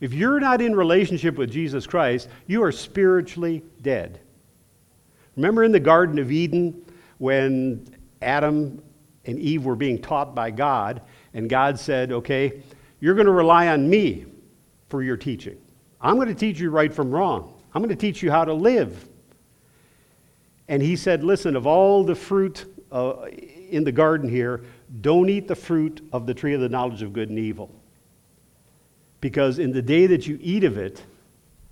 If 0.00 0.14
you're 0.14 0.40
not 0.40 0.62
in 0.62 0.74
relationship 0.74 1.36
with 1.36 1.50
Jesus 1.50 1.86
Christ, 1.86 2.28
you 2.46 2.62
are 2.62 2.72
spiritually 2.72 3.62
dead. 3.82 4.20
Remember 5.36 5.64
in 5.64 5.72
the 5.72 5.80
Garden 5.80 6.18
of 6.18 6.32
Eden 6.32 6.82
when 7.18 7.86
Adam 8.22 8.82
and 9.26 9.38
Eve 9.38 9.66
were 9.66 9.76
being 9.76 10.00
taught 10.00 10.34
by 10.34 10.50
God, 10.50 11.02
and 11.34 11.50
God 11.50 11.78
said, 11.78 12.12
Okay, 12.12 12.62
you're 13.00 13.14
going 13.14 13.26
to 13.26 13.32
rely 13.32 13.68
on 13.68 13.88
me 13.88 14.24
for 14.88 15.02
your 15.02 15.18
teaching. 15.18 15.58
I'm 16.00 16.16
going 16.16 16.28
to 16.28 16.34
teach 16.34 16.58
you 16.58 16.70
right 16.70 16.92
from 16.92 17.10
wrong. 17.10 17.54
I'm 17.74 17.82
going 17.82 17.94
to 17.94 18.00
teach 18.00 18.22
you 18.22 18.30
how 18.30 18.44
to 18.44 18.54
live. 18.54 19.06
And 20.68 20.82
he 20.82 20.96
said, 20.96 21.22
Listen, 21.22 21.56
of 21.56 21.66
all 21.66 22.04
the 22.04 22.14
fruit 22.14 22.64
uh, 22.90 23.26
in 23.70 23.84
the 23.84 23.92
garden 23.92 24.28
here, 24.28 24.62
don't 25.00 25.28
eat 25.28 25.46
the 25.46 25.54
fruit 25.54 26.06
of 26.12 26.26
the 26.26 26.34
tree 26.34 26.54
of 26.54 26.60
the 26.60 26.68
knowledge 26.68 27.02
of 27.02 27.12
good 27.12 27.28
and 27.28 27.38
evil. 27.38 27.74
Because 29.20 29.58
in 29.58 29.72
the 29.72 29.82
day 29.82 30.06
that 30.06 30.26
you 30.26 30.38
eat 30.40 30.64
of 30.64 30.78
it, 30.78 31.02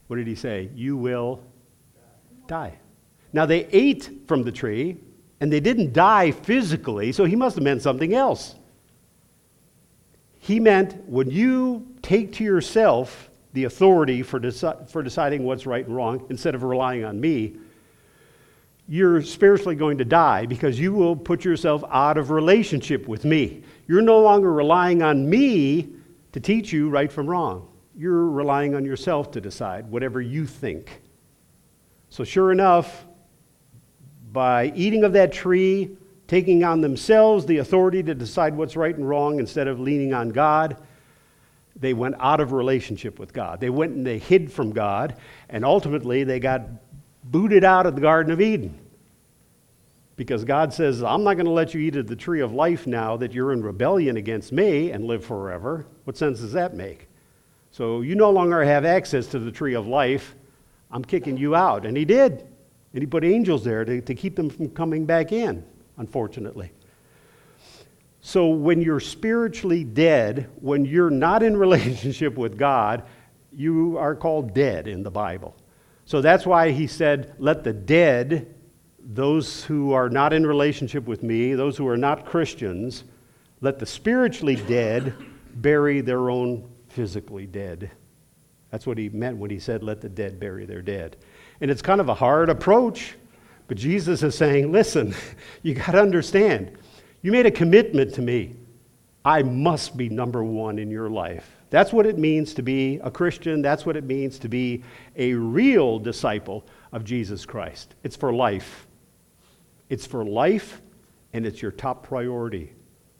what 0.06 0.16
did 0.16 0.26
he 0.26 0.34
say? 0.34 0.68
You 0.74 0.96
will 0.96 1.40
die. 2.46 2.74
Now, 3.32 3.46
they 3.46 3.66
ate 3.66 4.10
from 4.26 4.42
the 4.42 4.52
tree, 4.52 4.96
and 5.40 5.52
they 5.52 5.60
didn't 5.60 5.92
die 5.92 6.30
physically, 6.30 7.12
so 7.12 7.24
he 7.24 7.36
must 7.36 7.56
have 7.56 7.64
meant 7.64 7.82
something 7.82 8.14
else. 8.14 8.54
He 10.40 10.60
meant 10.60 11.08
when 11.08 11.30
you 11.30 11.86
take 12.02 12.32
to 12.34 12.44
yourself 12.44 13.27
the 13.58 13.64
authority 13.64 14.22
for, 14.22 14.38
deci- 14.38 14.88
for 14.88 15.02
deciding 15.02 15.42
what's 15.42 15.66
right 15.66 15.84
and 15.84 15.96
wrong 15.96 16.24
instead 16.30 16.54
of 16.54 16.62
relying 16.62 17.04
on 17.04 17.20
me, 17.20 17.56
you're 18.86 19.20
spiritually 19.20 19.74
going 19.74 19.98
to 19.98 20.04
die 20.04 20.46
because 20.46 20.78
you 20.78 20.92
will 20.92 21.16
put 21.16 21.44
yourself 21.44 21.82
out 21.90 22.16
of 22.16 22.30
relationship 22.30 23.08
with 23.08 23.24
me. 23.24 23.64
You're 23.88 24.00
no 24.00 24.20
longer 24.20 24.52
relying 24.52 25.02
on 25.02 25.28
me 25.28 25.88
to 26.30 26.38
teach 26.38 26.72
you 26.72 26.88
right 26.88 27.10
from 27.10 27.26
wrong. 27.26 27.68
You're 27.96 28.26
relying 28.26 28.76
on 28.76 28.84
yourself 28.84 29.32
to 29.32 29.40
decide 29.40 29.90
whatever 29.90 30.20
you 30.20 30.46
think. 30.46 31.02
So, 32.10 32.22
sure 32.22 32.52
enough, 32.52 33.06
by 34.30 34.72
eating 34.76 35.02
of 35.02 35.14
that 35.14 35.32
tree, 35.32 35.96
taking 36.28 36.62
on 36.62 36.80
themselves 36.80 37.44
the 37.44 37.58
authority 37.58 38.04
to 38.04 38.14
decide 38.14 38.54
what's 38.54 38.76
right 38.76 38.94
and 38.94 39.06
wrong 39.06 39.40
instead 39.40 39.66
of 39.66 39.80
leaning 39.80 40.14
on 40.14 40.28
God, 40.28 40.76
they 41.80 41.94
went 41.94 42.16
out 42.18 42.40
of 42.40 42.52
relationship 42.52 43.18
with 43.18 43.32
God. 43.32 43.60
They 43.60 43.70
went 43.70 43.94
and 43.94 44.06
they 44.06 44.18
hid 44.18 44.52
from 44.52 44.72
God, 44.72 45.16
and 45.48 45.64
ultimately 45.64 46.24
they 46.24 46.40
got 46.40 46.62
booted 47.24 47.64
out 47.64 47.86
of 47.86 47.94
the 47.94 48.00
Garden 48.00 48.32
of 48.32 48.40
Eden. 48.40 48.78
Because 50.16 50.44
God 50.44 50.74
says, 50.74 51.02
I'm 51.02 51.22
not 51.22 51.34
going 51.34 51.46
to 51.46 51.52
let 51.52 51.74
you 51.74 51.80
eat 51.80 51.94
of 51.94 52.08
the 52.08 52.16
tree 52.16 52.40
of 52.40 52.52
life 52.52 52.88
now 52.88 53.16
that 53.18 53.32
you're 53.32 53.52
in 53.52 53.62
rebellion 53.62 54.16
against 54.16 54.50
me 54.50 54.90
and 54.90 55.04
live 55.04 55.24
forever. 55.24 55.86
What 56.04 56.16
sense 56.16 56.40
does 56.40 56.52
that 56.54 56.74
make? 56.74 57.06
So 57.70 58.00
you 58.00 58.16
no 58.16 58.30
longer 58.30 58.64
have 58.64 58.84
access 58.84 59.28
to 59.28 59.38
the 59.38 59.52
tree 59.52 59.74
of 59.74 59.86
life. 59.86 60.34
I'm 60.90 61.04
kicking 61.04 61.36
you 61.36 61.54
out. 61.54 61.86
And 61.86 61.96
he 61.96 62.04
did. 62.04 62.44
And 62.92 63.02
he 63.02 63.06
put 63.06 63.22
angels 63.22 63.62
there 63.62 63.84
to, 63.84 64.00
to 64.00 64.14
keep 64.14 64.34
them 64.34 64.50
from 64.50 64.70
coming 64.70 65.04
back 65.04 65.30
in, 65.30 65.62
unfortunately. 65.98 66.72
So 68.28 68.48
when 68.48 68.82
you're 68.82 69.00
spiritually 69.00 69.84
dead, 69.84 70.50
when 70.60 70.84
you're 70.84 71.08
not 71.08 71.42
in 71.42 71.56
relationship 71.66 72.36
with 72.36 72.58
God, 72.58 73.04
you 73.56 73.96
are 73.96 74.14
called 74.14 74.52
dead 74.52 74.86
in 74.86 75.02
the 75.02 75.10
Bible. 75.10 75.56
So 76.04 76.20
that's 76.20 76.44
why 76.44 76.70
he 76.72 76.86
said, 76.86 77.32
Let 77.38 77.64
the 77.64 77.72
dead, 77.72 78.54
those 79.02 79.64
who 79.64 79.94
are 79.94 80.10
not 80.10 80.34
in 80.34 80.46
relationship 80.46 81.06
with 81.06 81.22
me, 81.22 81.54
those 81.54 81.78
who 81.78 81.88
are 81.88 81.96
not 81.96 82.26
Christians, 82.26 83.04
let 83.62 83.78
the 83.78 83.86
spiritually 83.86 84.56
dead 84.56 85.14
bury 85.54 86.02
their 86.02 86.28
own 86.28 86.70
physically 86.90 87.46
dead. 87.46 87.90
That's 88.70 88.86
what 88.86 88.98
he 88.98 89.08
meant 89.08 89.38
when 89.38 89.48
he 89.48 89.58
said, 89.58 89.82
Let 89.82 90.02
the 90.02 90.10
dead 90.10 90.38
bury 90.38 90.66
their 90.66 90.82
dead. 90.82 91.16
And 91.62 91.70
it's 91.70 91.80
kind 91.80 91.98
of 91.98 92.10
a 92.10 92.14
hard 92.14 92.50
approach, 92.50 93.14
but 93.68 93.78
Jesus 93.78 94.22
is 94.22 94.34
saying, 94.34 94.70
Listen, 94.70 95.14
you 95.62 95.72
got 95.72 95.92
to 95.92 96.02
understand, 96.02 96.76
you 97.22 97.32
made 97.32 97.46
a 97.46 97.50
commitment 97.50 98.14
to 98.14 98.22
me. 98.22 98.54
I 99.24 99.42
must 99.42 99.96
be 99.96 100.08
number 100.08 100.42
one 100.44 100.78
in 100.78 100.90
your 100.90 101.10
life. 101.10 101.56
That's 101.70 101.92
what 101.92 102.06
it 102.06 102.18
means 102.18 102.54
to 102.54 102.62
be 102.62 102.98
a 103.02 103.10
Christian. 103.10 103.60
That's 103.60 103.84
what 103.84 103.96
it 103.96 104.04
means 104.04 104.38
to 104.38 104.48
be 104.48 104.82
a 105.16 105.34
real 105.34 105.98
disciple 105.98 106.64
of 106.92 107.04
Jesus 107.04 107.44
Christ. 107.44 107.94
It's 108.02 108.16
for 108.16 108.32
life. 108.32 108.86
It's 109.90 110.06
for 110.06 110.24
life, 110.24 110.80
and 111.32 111.44
it's 111.44 111.60
your 111.60 111.70
top 111.70 112.06
priority. 112.06 112.72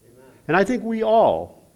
Amen. 0.05 0.25
And 0.49 0.57
I 0.57 0.65
think 0.65 0.83
we 0.83 1.03
all 1.03 1.67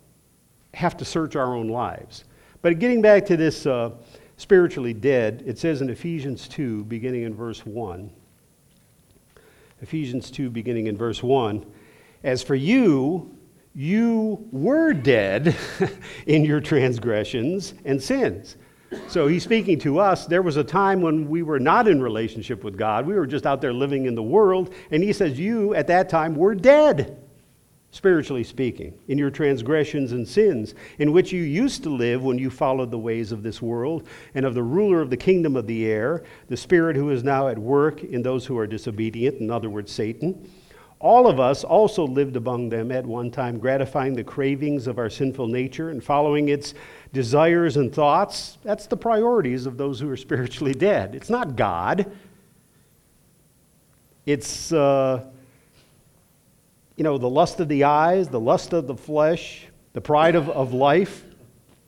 have 0.75 0.97
to 0.99 1.05
search 1.05 1.37
our 1.37 1.55
own 1.55 1.69
lives. 1.69 2.25
But 2.63 2.79
getting 2.79 3.03
back 3.03 3.27
to 3.27 3.37
this 3.37 3.67
uh, 3.67 3.91
spiritually 4.37 4.95
dead, 4.95 5.43
it 5.47 5.59
says 5.59 5.83
in 5.83 5.91
Ephesians 5.91 6.49
2, 6.49 6.85
beginning 6.85 7.25
in 7.25 7.35
verse 7.35 7.67
1. 7.67 8.11
Ephesians 9.83 10.31
2, 10.31 10.49
beginning 10.49 10.87
in 10.87 10.97
verse 10.97 11.23
1. 11.23 11.67
As 12.25 12.43
for 12.43 12.55
you, 12.55 13.37
you 13.75 14.47
were 14.53 14.93
dead 14.93 15.57
in 16.27 16.45
your 16.45 16.61
transgressions 16.61 17.75
and 17.85 18.03
sins. 18.03 18.57
So 19.09 19.27
he's 19.27 19.43
speaking 19.43 19.79
to 19.81 19.99
us. 19.99 20.27
There 20.27 20.43
was 20.43 20.59
a 20.59 20.65
time 20.65 21.01
when 21.01 21.29
we 21.29 21.43
were 21.43 21.59
not 21.59 21.89
in 21.89 22.03
relationship 22.03 22.63
with 22.63 22.77
God. 22.77 23.07
We 23.07 23.15
were 23.15 23.27
just 23.27 23.47
out 23.47 23.63
there 23.63 23.73
living 23.73 24.05
in 24.05 24.15
the 24.15 24.23
world. 24.23 24.75
And 24.91 25.03
he 25.03 25.13
says, 25.15 25.39
You 25.39 25.75
at 25.75 25.87
that 25.87 26.11
time 26.11 26.35
were 26.35 26.55
dead 26.55 27.19
spiritually 27.93 28.43
speaking, 28.43 28.99
in 29.09 29.19
your 29.19 29.31
transgressions 29.31 30.13
and 30.13 30.27
sins, 30.27 30.75
in 30.99 31.13
which 31.13 31.31
you 31.31 31.43
used 31.43 31.83
to 31.83 31.91
live 31.91 32.25
when 32.25 32.39
you 32.39 32.49
followed 32.49 32.91
the 32.91 32.99
ways 32.99 33.33
of 33.33 33.43
this 33.43 33.61
world 33.61 34.09
and 34.35 34.47
of 34.47 34.55
the 34.55 34.63
ruler 34.63 35.03
of 35.03 35.11
the 35.11 35.17
kingdom 35.17 35.57
of 35.57 35.67
the 35.67 35.85
air, 35.87 36.25
the 36.49 36.57
spirit 36.57 36.97
who 36.97 37.11
is 37.11 37.23
now 37.23 37.49
at 37.49 37.59
work 37.59 38.03
in 38.03 38.23
those 38.23 38.47
who 38.47 38.57
are 38.57 38.67
disobedient, 38.67 39.41
in 39.41 39.51
other 39.51 39.69
words, 39.69 39.93
Satan. 39.93 40.51
All 41.03 41.27
of 41.27 41.41
us 41.41 41.65
also 41.65 42.07
lived 42.07 42.37
among 42.37 42.69
them 42.69 42.93
at 42.93 43.05
one 43.05 43.33
time, 43.33 43.59
gratifying 43.59 44.15
the 44.15 44.23
cravings 44.23 44.87
of 44.87 44.99
our 44.99 45.11
sinful 45.11 45.49
nature 45.49 45.91
and 45.91 46.03
following 46.03 46.49
its 46.49 46.75
desires 47.13 47.77
and 47.77 47.93
thoughts. 47.93 48.57
That's 48.63 48.87
the 48.87 48.97
priorities 48.97 49.67
of 49.67 49.77
those 49.77 49.99
who 49.99 50.09
are 50.09 50.17
spiritually 50.17 50.75
dead. 50.75 51.17
It's 51.17 51.29
not 51.29 51.57
God. 51.57 52.11
It's 54.27 54.73
uh, 54.73 55.25
you 56.97 57.03
know, 57.03 57.19
the 57.19 57.29
lust 57.29 57.59
of 57.59 57.67
the 57.67 57.83
eyes, 57.83 58.29
the 58.29 58.39
lust 58.39 58.73
of 58.73 58.87
the 58.87 58.95
flesh, 58.95 59.67
the 59.95 60.01
pride 60.01 60.37
of, 60.37 60.49
of 60.51 60.73
life. 60.73 61.25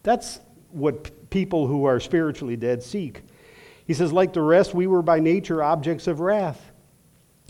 That's 0.02 0.40
what 0.72 1.04
p- 1.04 1.10
people 1.30 1.68
who 1.68 1.84
are 1.84 2.00
spiritually 2.00 2.56
dead 2.56 2.82
seek. 2.82 3.22
He 3.86 3.94
says, 3.94 4.12
like 4.12 4.32
the 4.32 4.42
rest, 4.42 4.74
we 4.74 4.88
were 4.88 5.02
by 5.02 5.20
nature 5.20 5.62
objects 5.62 6.08
of 6.08 6.18
wrath. 6.18 6.72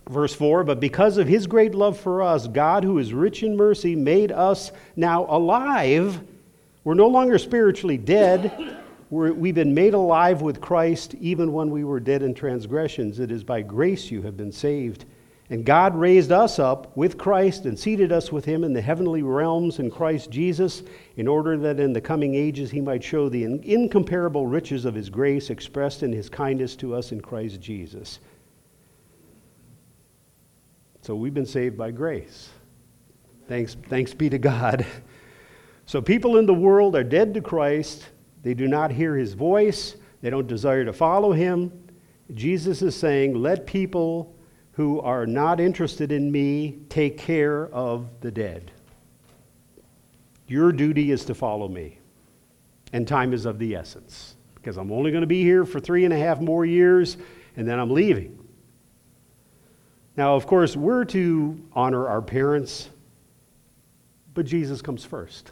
Verse 0.09 0.35
4 0.35 0.65
But 0.65 0.81
because 0.81 1.17
of 1.17 1.27
his 1.27 1.47
great 1.47 1.75
love 1.75 1.99
for 1.99 2.23
us, 2.23 2.47
God, 2.47 2.85
who 2.85 2.99
is 2.99 3.13
rich 3.13 3.43
in 3.43 3.57
mercy, 3.57 3.97
made 3.97 4.33
us 4.33 4.71
now 4.97 5.27
alive. 5.29 6.21
We're 6.85 6.95
no 6.95 7.09
longer 7.09 7.39
spiritually 7.39 7.97
dead. 7.97 8.79
we 9.11 9.49
have 9.49 9.55
been 9.55 9.75
made 9.75 9.95
alive 9.95 10.43
with 10.43 10.61
Christ 10.61 11.15
even 11.21 11.53
when 11.53 11.71
we 11.71 11.85
were 11.85 12.01
dead 12.01 12.23
in 12.23 12.35
transgressions. 12.35 13.21
It 13.21 13.31
is 13.31 13.45
by 13.45 13.63
grace 13.63 14.11
you 14.11 14.23
have 14.23 14.37
been 14.37 14.53
saved. 14.53 15.07
And 15.51 15.65
God 15.65 15.95
raised 15.95 16.33
us 16.33 16.59
up 16.59 16.97
with 16.97 17.19
Christ 17.19 17.67
and 17.67 17.79
seated 17.79 18.13
us 18.13 18.33
with 18.33 18.47
him 18.47 18.65
in 18.65 18.73
the 18.73 18.81
heavenly 18.81 19.23
realms 19.23 19.79
in 19.79 19.91
Christ 19.91 20.31
Jesus, 20.31 20.83
in 21.17 21.29
order 21.29 21.59
that 21.59 21.79
in 21.79 21.93
the 21.93 22.01
coming 22.01 22.35
ages 22.35 22.71
he 22.71 22.81
might 22.81 23.05
show 23.05 23.29
the 23.29 23.45
incomparable 23.45 24.47
riches 24.47 24.87
of 24.87 24.95
his 24.95 25.11
grace 25.11 25.51
expressed 25.51 26.03
in 26.03 26.13
his 26.13 26.31
kindness 26.31 26.77
to 26.77 26.95
us 26.95 27.13
in 27.13 27.21
Christ 27.21 27.61
Jesus. 27.61 28.21
So 31.05 31.15
we've 31.15 31.35
been 31.35 31.45
saved 31.45 31.77
by 31.77 31.91
grace. 31.91 32.49
Thanks, 33.47 33.77
thanks 33.91 34.15
be 34.15 34.31
to 34.31 34.39
God. 34.39 34.87
So 35.85 36.01
people 36.01 36.39
in 36.39 36.47
the 36.47 36.55
world 36.55 36.97
are 36.97 37.05
dead 37.05 37.35
to 37.35 37.43
Christ. 37.43 38.09
They 38.43 38.55
do 38.55 38.67
not 38.67 38.91
hear 38.91 39.15
his 39.15 39.35
voice, 39.35 39.97
they 40.23 40.31
don't 40.31 40.47
desire 40.47 40.83
to 40.83 40.95
follow 40.95 41.33
him. 41.33 41.71
Jesus 42.33 42.81
is 42.81 42.97
saying, 42.97 43.35
Let 43.35 43.67
people 43.67 44.35
who 44.73 44.99
are 45.03 45.27
not 45.27 45.61
interested 45.61 46.11
in 46.11 46.33
me 46.33 46.79
take 46.89 47.19
care 47.19 47.67
of 47.67 48.09
the 48.23 48.31
dead. 48.31 48.71
Your 50.49 50.73
duty 50.73 51.11
is 51.11 51.27
to 51.27 51.35
follow 51.35 51.69
me. 51.69 51.99
And 52.95 53.07
time 53.07 53.35
is 53.35 53.45
of 53.45 53.59
the 53.59 53.77
essence 53.77 54.37
because 54.55 54.79
I'm 54.79 54.91
only 54.91 55.11
going 55.11 55.21
to 55.21 55.27
be 55.27 55.43
here 55.43 55.67
for 55.67 55.81
three 55.81 56.07
and 56.07 56.15
a 56.15 56.19
half 56.19 56.41
more 56.41 56.65
years 56.65 57.19
and 57.59 57.69
then 57.69 57.79
I'm 57.79 57.91
leaving. 57.91 58.44
Now, 60.17 60.37
of 60.37 60.47
course, 60.47 60.77
we're 60.77 61.05
to 61.07 61.61
honor 61.73 62.09
our 62.09 62.23
parents, 62.23 62.89
but 64.35 64.47
Jesus 64.47 64.81
comes 64.81 65.05
first. 65.05 65.51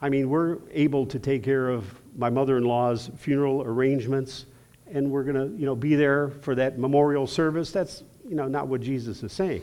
I 0.00 0.08
mean, 0.08 0.30
we're 0.30 0.58
able 0.72 1.06
to 1.06 1.18
take 1.18 1.42
care 1.42 1.68
of 1.68 1.86
my 2.16 2.30
mother 2.30 2.56
in 2.56 2.64
law's 2.64 3.10
funeral 3.18 3.62
arrangements 3.62 4.46
and 4.92 5.10
we're 5.10 5.22
going 5.22 5.36
to, 5.36 5.56
you 5.58 5.64
know, 5.64 5.74
be 5.74 5.94
there 5.94 6.28
for 6.28 6.54
that 6.54 6.78
memorial 6.78 7.26
service. 7.26 7.70
That's, 7.70 8.02
you 8.28 8.34
know, 8.34 8.48
not 8.48 8.68
what 8.68 8.80
Jesus 8.80 9.22
is 9.22 9.32
saying. 9.32 9.62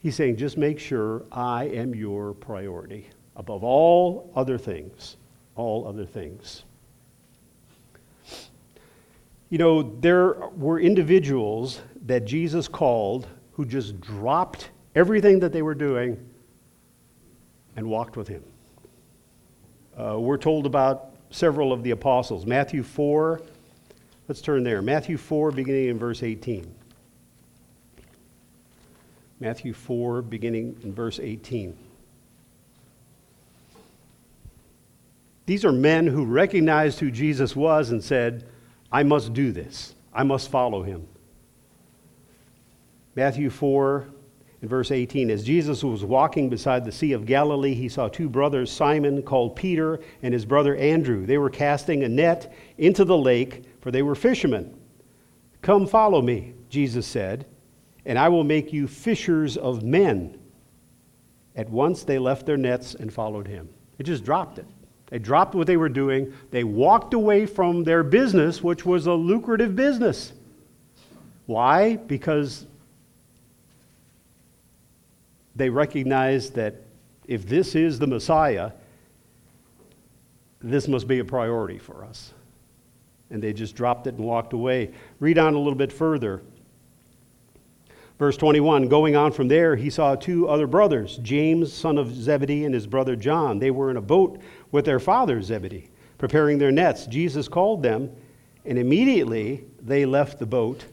He's 0.00 0.16
saying, 0.16 0.36
just 0.36 0.58
make 0.58 0.78
sure 0.78 1.22
I 1.30 1.64
am 1.66 1.94
your 1.94 2.34
priority 2.34 3.08
above 3.36 3.64
all 3.64 4.32
other 4.34 4.58
things. 4.58 5.16
All 5.56 5.86
other 5.86 6.04
things. 6.04 6.64
You 9.54 9.58
know, 9.58 9.82
there 10.00 10.32
were 10.56 10.80
individuals 10.80 11.80
that 12.06 12.24
Jesus 12.24 12.66
called 12.66 13.28
who 13.52 13.64
just 13.64 14.00
dropped 14.00 14.70
everything 14.96 15.38
that 15.38 15.52
they 15.52 15.62
were 15.62 15.76
doing 15.76 16.18
and 17.76 17.88
walked 17.88 18.16
with 18.16 18.26
him. 18.26 18.42
Uh, 19.96 20.18
we're 20.18 20.38
told 20.38 20.66
about 20.66 21.10
several 21.30 21.72
of 21.72 21.84
the 21.84 21.92
apostles. 21.92 22.44
Matthew 22.44 22.82
4, 22.82 23.42
Let's 24.26 24.40
turn 24.40 24.64
there. 24.64 24.82
Matthew 24.82 25.16
4, 25.16 25.52
beginning 25.52 25.86
in 25.86 26.00
verse 26.00 26.24
18. 26.24 26.74
Matthew 29.38 29.72
4, 29.72 30.22
beginning 30.22 30.80
in 30.82 30.92
verse 30.92 31.20
18. 31.20 31.76
These 35.46 35.64
are 35.64 35.70
men 35.70 36.08
who 36.08 36.24
recognized 36.24 36.98
who 36.98 37.12
Jesus 37.12 37.54
was 37.54 37.92
and 37.92 38.02
said, 38.02 38.48
I 38.94 39.02
must 39.02 39.34
do 39.34 39.50
this. 39.50 39.92
I 40.12 40.22
must 40.22 40.52
follow 40.52 40.84
him. 40.84 41.04
Matthew 43.16 43.50
4, 43.50 44.06
in 44.62 44.68
verse 44.68 44.92
18, 44.92 45.30
as 45.30 45.42
Jesus 45.42 45.82
was 45.82 46.04
walking 46.04 46.48
beside 46.48 46.84
the 46.84 46.92
Sea 46.92 47.10
of 47.10 47.26
Galilee, 47.26 47.74
he 47.74 47.88
saw 47.88 48.06
two 48.06 48.28
brothers, 48.28 48.70
Simon, 48.70 49.20
called 49.20 49.56
Peter, 49.56 49.98
and 50.22 50.32
his 50.32 50.44
brother 50.44 50.76
Andrew. 50.76 51.26
They 51.26 51.38
were 51.38 51.50
casting 51.50 52.04
a 52.04 52.08
net 52.08 52.54
into 52.78 53.04
the 53.04 53.18
lake, 53.18 53.64
for 53.80 53.90
they 53.90 54.02
were 54.02 54.14
fishermen. 54.14 54.72
Come 55.60 55.88
follow 55.88 56.22
me, 56.22 56.54
Jesus 56.70 57.04
said, 57.04 57.46
and 58.06 58.16
I 58.16 58.28
will 58.28 58.44
make 58.44 58.72
you 58.72 58.86
fishers 58.86 59.56
of 59.56 59.82
men. 59.82 60.38
At 61.56 61.68
once 61.68 62.04
they 62.04 62.20
left 62.20 62.46
their 62.46 62.56
nets 62.56 62.94
and 62.94 63.12
followed 63.12 63.48
him. 63.48 63.68
They 63.98 64.04
just 64.04 64.24
dropped 64.24 64.58
it. 64.58 64.66
They 65.08 65.18
dropped 65.18 65.54
what 65.54 65.66
they 65.66 65.76
were 65.76 65.88
doing. 65.88 66.32
They 66.50 66.64
walked 66.64 67.14
away 67.14 67.46
from 67.46 67.84
their 67.84 68.02
business, 68.02 68.62
which 68.62 68.84
was 68.84 69.06
a 69.06 69.12
lucrative 69.12 69.76
business. 69.76 70.32
Why? 71.46 71.96
Because 71.96 72.66
they 75.56 75.70
recognized 75.70 76.54
that 76.54 76.76
if 77.26 77.46
this 77.46 77.74
is 77.74 77.98
the 77.98 78.06
Messiah, 78.06 78.72
this 80.60 80.88
must 80.88 81.06
be 81.06 81.18
a 81.18 81.24
priority 81.24 81.78
for 81.78 82.04
us. 82.04 82.32
And 83.30 83.42
they 83.42 83.52
just 83.52 83.74
dropped 83.74 84.06
it 84.06 84.14
and 84.14 84.24
walked 84.24 84.52
away. 84.52 84.92
Read 85.20 85.38
on 85.38 85.54
a 85.54 85.58
little 85.58 85.74
bit 85.74 85.92
further. 85.92 86.42
Verse 88.18 88.36
21 88.36 88.88
Going 88.88 89.16
on 89.16 89.32
from 89.32 89.48
there, 89.48 89.76
he 89.76 89.90
saw 89.90 90.14
two 90.14 90.48
other 90.48 90.66
brothers, 90.66 91.18
James, 91.18 91.72
son 91.72 91.98
of 91.98 92.14
Zebedee, 92.14 92.64
and 92.64 92.74
his 92.74 92.86
brother 92.86 93.16
John. 93.16 93.58
They 93.58 93.70
were 93.70 93.90
in 93.90 93.96
a 93.96 94.02
boat 94.02 94.40
with 94.74 94.84
their 94.84 94.98
father 94.98 95.40
Zebedee, 95.40 95.88
preparing 96.18 96.58
their 96.58 96.72
nets. 96.72 97.06
Jesus 97.06 97.46
called 97.46 97.80
them, 97.80 98.10
and 98.64 98.76
immediately 98.76 99.62
they 99.80 100.04
left 100.04 100.40
the 100.40 100.46
boat 100.46 100.84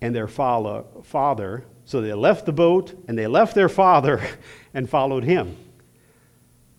and 0.00 0.16
their 0.16 0.26
father. 0.26 1.64
So 1.84 2.00
they 2.00 2.14
left 2.14 2.46
the 2.46 2.52
boat 2.54 2.98
and 3.06 3.18
they 3.18 3.26
left 3.26 3.54
their 3.54 3.68
father 3.68 4.26
and 4.74 4.88
followed 4.88 5.22
him. 5.22 5.54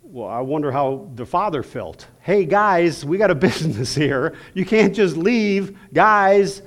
Well, 0.01 0.27
I 0.27 0.39
wonder 0.39 0.71
how 0.71 1.11
the 1.13 1.27
father 1.27 1.61
felt. 1.61 2.07
Hey, 2.21 2.45
guys, 2.45 3.05
we 3.05 3.19
got 3.19 3.29
a 3.29 3.35
business 3.49 3.93
here. 3.93 4.33
You 4.55 4.65
can't 4.65 4.95
just 4.95 5.15
leave. 5.15 5.77
Guys, 5.93 6.63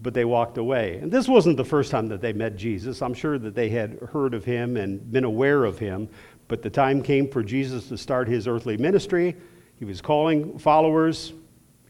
but 0.00 0.14
they 0.14 0.24
walked 0.24 0.56
away. 0.56 0.98
And 0.98 1.10
this 1.10 1.26
wasn't 1.26 1.56
the 1.56 1.64
first 1.64 1.90
time 1.90 2.06
that 2.10 2.20
they 2.20 2.32
met 2.32 2.54
Jesus. 2.54 3.02
I'm 3.02 3.14
sure 3.14 3.40
that 3.40 3.56
they 3.56 3.70
had 3.70 3.98
heard 4.12 4.34
of 4.34 4.44
him 4.44 4.76
and 4.76 5.10
been 5.10 5.24
aware 5.24 5.64
of 5.64 5.80
him, 5.80 6.08
but 6.48 6.62
the 6.62 6.70
time 6.70 7.02
came 7.02 7.28
for 7.28 7.42
Jesus 7.42 7.88
to 7.88 7.98
start 7.98 8.26
his 8.26 8.48
earthly 8.48 8.76
ministry. 8.76 9.36
He 9.78 9.84
was 9.84 10.00
calling 10.00 10.58
followers, 10.58 11.32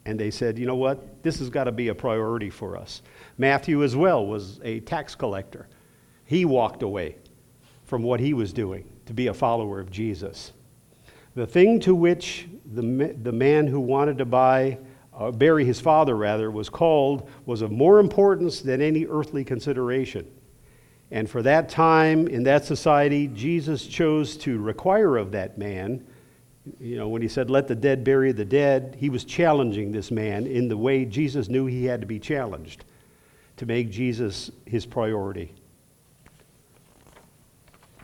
and 0.05 0.19
they 0.19 0.31
said, 0.31 0.59
you 0.59 0.67
know 0.67 0.77
what? 0.77 1.23
This 1.23 1.39
has 1.39 1.49
got 1.49 1.65
to 1.65 1.73
be 1.73 1.89
a 1.89 1.95
priority 1.95 2.51
for 2.51 2.77
us. 2.77 3.03
Matthew, 3.39 3.83
as 3.83 3.97
well, 3.97 4.27
was 4.27 4.61
a 4.63 4.81
tax 4.81 5.15
collector. 5.15 5.69
He 6.25 6.45
walked 6.45 6.83
away 6.83 7.17
from 7.85 8.03
what 8.03 8.21
he 8.21 8.35
was 8.35 8.53
doing 8.53 8.85
to 9.07 9.15
be 9.15 9.29
a 9.29 9.35
follower 9.35 9.81
of 9.81 9.91
Jesus. 9.91 10.53
The 11.35 11.47
thing 11.47 11.81
to 11.81 11.95
which 11.95 12.49
the, 12.75 13.15
the 13.23 13.33
man 13.33 13.67
who 13.67 13.81
wanted 13.81 14.19
to 14.19 14.25
buy 14.25 14.79
uh, 15.19 15.31
bury 15.31 15.65
his 15.65 15.81
father, 15.81 16.17
rather, 16.17 16.51
was 16.51 16.69
called, 16.69 17.29
was 17.47 17.63
of 17.63 17.73
more 17.73 17.99
importance 17.99 18.61
than 18.61 18.81
any 18.81 19.07
earthly 19.07 19.45
consideration. 19.45 20.31
And 21.11 21.29
for 21.29 21.43
that 21.43 21.69
time, 21.69 22.29
in 22.29 22.43
that 22.45 22.65
society, 22.65 23.29
Jesus 23.29 23.87
chose 23.87 24.37
to 24.39 24.59
require 24.59 25.17
of 25.17 25.33
that 25.33 25.57
man, 25.57 26.07
you 26.79 26.97
know, 26.97 27.09
when 27.09 27.23
he 27.23 27.29
said, 27.29 27.49
let 27.49 27.67
the 27.67 27.75
dead 27.75 28.05
bury 28.05 28.33
the 28.33 28.45
dead, 28.45 28.97
he 28.99 29.09
was 29.09 29.25
challenging 29.25 29.91
this 29.91 30.11
man 30.11 30.47
in 30.47 30.69
the 30.69 30.77
way 30.77 31.07
Jesus 31.07 31.49
knew 31.49 31.65
he 31.65 31.87
had 31.87 32.03
to 32.03 32.07
be 32.07 32.19
challenged 32.19 32.85
to 33.57 33.65
make 33.65 33.91
Jesus 33.91 34.51
his 34.67 34.85
priority. 34.85 35.53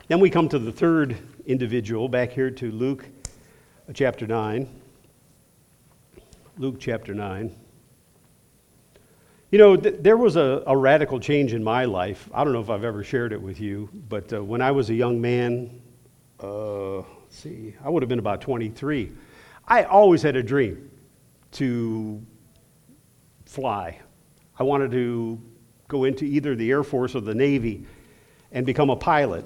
Then 0.09 0.21
we 0.21 0.31
come 0.31 0.49
to 0.49 0.59
the 0.59 0.73
third 0.73 1.17
individual, 1.47 2.09
back 2.09 2.31
here 2.31 2.51
to 2.51 2.71
Luke 2.71 3.05
uh, 3.89 3.93
chapter 3.93 4.27
9. 4.27 4.69
Luke 6.59 6.77
chapter 6.79 7.15
9. 7.15 7.55
You 9.55 9.59
know, 9.59 9.77
th- 9.77 9.99
there 10.01 10.17
was 10.17 10.35
a, 10.35 10.65
a, 10.67 10.77
radical 10.77 11.21
change 11.21 11.55
in 11.55 11.63
my 11.63 11.85
life. 11.85 12.29
I 12.35 12.43
don't 12.43 12.53
know 12.53 12.61
if 12.61 12.71
I've 12.71 12.83
ever 12.83 13.05
shared 13.05 13.33
it 13.33 13.41
with 13.41 13.61
you, 13.61 13.89
but 14.09 14.33
uh, 14.33 14.43
when 14.43 14.61
I 14.61 14.73
was 14.73 14.91
a 14.91 14.95
young 14.95 15.21
man, 15.21 15.81
uh, 16.41 17.03
see, 17.31 17.73
I 17.85 17.89
would 17.89 18.03
have 18.03 18.09
been 18.09 18.19
about 18.19 18.41
23. 18.41 19.13
I 19.69 19.85
always 19.85 20.23
had 20.23 20.35
a 20.35 20.43
dream 20.43 20.91
to 21.53 22.21
fly. 23.47 24.01
I 24.59 24.65
wanted 24.65 24.91
to 24.91 25.41
go 25.87 26.03
into 26.03 26.25
either 26.25 26.57
the 26.57 26.69
Air 26.73 26.83
Force 26.83 27.15
or 27.15 27.21
the 27.21 27.37
Navy 27.37 27.87
and 28.51 28.67
become 28.67 28.91
a 28.91 28.97
pilot. 28.97 29.45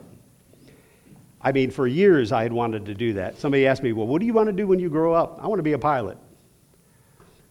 I 1.42 1.52
mean, 1.52 1.70
for 1.70 1.86
years 1.86 2.32
I 2.32 2.44
had 2.44 2.52
wanted 2.54 2.86
to 2.86 2.94
do 2.94 3.12
that. 3.12 3.36
Somebody 3.36 3.66
asked 3.66 3.82
me, 3.82 3.92
Well, 3.92 4.06
what 4.06 4.20
do 4.20 4.26
you 4.26 4.32
want 4.32 4.46
to 4.46 4.54
do 4.54 4.66
when 4.66 4.78
you 4.78 4.88
grow 4.88 5.12
up? 5.12 5.38
I 5.42 5.48
want 5.48 5.58
to 5.58 5.62
be 5.62 5.74
a 5.74 5.78
pilot. 5.78 6.16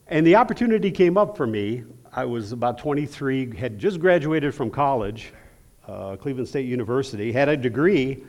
And 0.10 0.26
the 0.26 0.38
opportunity 0.38 0.90
came 0.90 1.18
up 1.18 1.36
for 1.36 1.46
me. 1.46 1.84
I 2.14 2.24
was 2.24 2.54
about 2.54 2.78
23, 2.78 3.58
had 3.58 3.78
just 3.78 4.00
graduated 4.00 4.56
from 4.56 4.72
college, 4.72 5.34
uh, 5.86 6.16
Cleveland 6.16 6.48
State 6.48 6.66
University, 6.66 7.34
had 7.34 7.50
a 7.50 7.58
degree, 7.58 8.24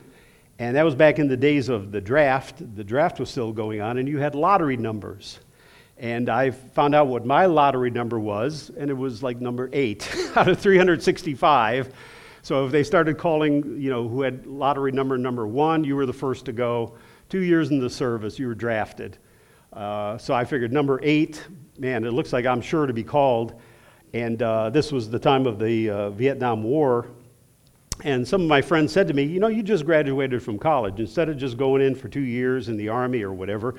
and 0.59 0.75
that 0.75 0.83
was 0.83 0.93
back 0.93 1.19
in 1.19 1.29
the 1.29 1.37
days 1.37 1.69
of 1.69 1.93
the 1.93 2.01
draft. 2.01 2.75
The 2.75 2.83
draft 2.83 3.17
was 3.17 3.29
still 3.29 3.53
going 3.53 3.79
on, 3.79 3.97
and 3.97 4.09
you 4.09 4.17
had 4.17 4.35
lottery 4.35 4.75
numbers. 4.75 5.39
And 5.97 6.27
I 6.27 6.51
found 6.51 6.95
out 6.95 7.07
what 7.07 7.25
my 7.25 7.45
lottery 7.45 7.91
number 7.91 8.19
was, 8.19 8.71
and 8.77 8.89
it 8.89 8.97
was 8.97 9.23
like 9.23 9.39
number 9.39 9.69
eight 9.71 10.13
out 10.35 10.49
of 10.49 10.59
365. 10.59 11.93
So 12.41 12.65
if 12.65 12.73
they 12.73 12.83
started 12.83 13.17
calling, 13.17 13.79
you 13.79 13.89
know, 13.89 14.05
who 14.05 14.21
had 14.21 14.45
lottery 14.45 14.91
number 14.91 15.17
number 15.17 15.47
one, 15.47 15.85
you 15.85 15.95
were 15.95 16.05
the 16.05 16.11
first 16.11 16.43
to 16.45 16.51
go. 16.51 16.95
Two 17.29 17.41
years 17.41 17.71
in 17.71 17.79
the 17.79 17.89
service, 17.89 18.37
you 18.37 18.47
were 18.47 18.55
drafted. 18.55 19.17
Uh, 19.71 20.17
so 20.17 20.33
I 20.33 20.45
figured 20.45 20.73
number 20.73 20.99
eight, 21.03 21.47
man, 21.79 22.03
it 22.03 22.11
looks 22.11 22.33
like 22.33 22.45
I'm 22.45 22.61
sure 22.61 22.85
to 22.85 22.93
be 22.93 23.03
called. 23.03 23.59
And 24.13 24.41
uh, 24.41 24.69
this 24.69 24.91
was 24.91 25.09
the 25.09 25.19
time 25.19 25.45
of 25.45 25.59
the 25.59 25.89
uh, 25.89 26.09
Vietnam 26.11 26.63
War. 26.63 27.07
And 28.03 28.27
some 28.27 28.41
of 28.41 28.47
my 28.47 28.61
friends 28.61 28.93
said 28.93 29.07
to 29.09 29.13
me, 29.13 29.23
You 29.23 29.39
know, 29.39 29.47
you 29.47 29.61
just 29.61 29.85
graduated 29.85 30.41
from 30.41 30.57
college. 30.57 30.99
Instead 30.99 31.29
of 31.29 31.37
just 31.37 31.57
going 31.57 31.81
in 31.81 31.95
for 31.95 32.07
two 32.07 32.21
years 32.21 32.69
in 32.69 32.77
the 32.77 32.89
Army 32.89 33.23
or 33.23 33.33
whatever, 33.33 33.75